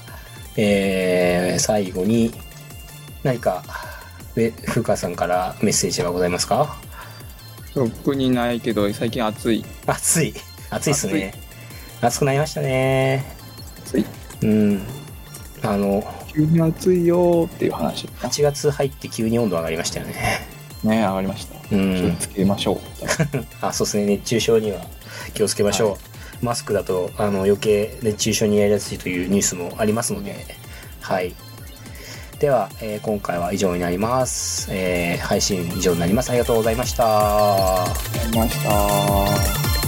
[0.58, 2.32] えー、最後に、
[3.24, 3.64] 何か、
[4.38, 6.78] え風川さんからメッセージはございますか？
[7.74, 9.66] 特にないけど、最近暑い。
[9.86, 10.34] 暑い。
[10.70, 11.34] 暑いっすね。
[12.02, 13.26] 暑くなりましたね。
[13.86, 14.06] 暑い。
[14.44, 14.82] うん。
[15.62, 18.08] あの、急に暑いよーっていう話。
[18.08, 20.14] 8月入って急に温度上がりましたよね。
[20.84, 21.56] ね上がりました。
[21.56, 22.18] う気をん。
[22.18, 22.78] つけましょう。
[23.62, 24.06] あ、そうですね。
[24.06, 24.86] 熱中症には
[25.34, 25.98] 気をつけましょ
[26.42, 26.46] う。
[26.46, 30.46] マスクだと、あの、余計熱中症にやりやすいというニュースもありますので、
[31.02, 31.34] はい。
[32.40, 34.68] では、えー今回は以上になります。
[34.72, 36.30] えー配信以上になります。
[36.30, 37.84] ありがとうございました。
[37.84, 39.85] ありがとうございました。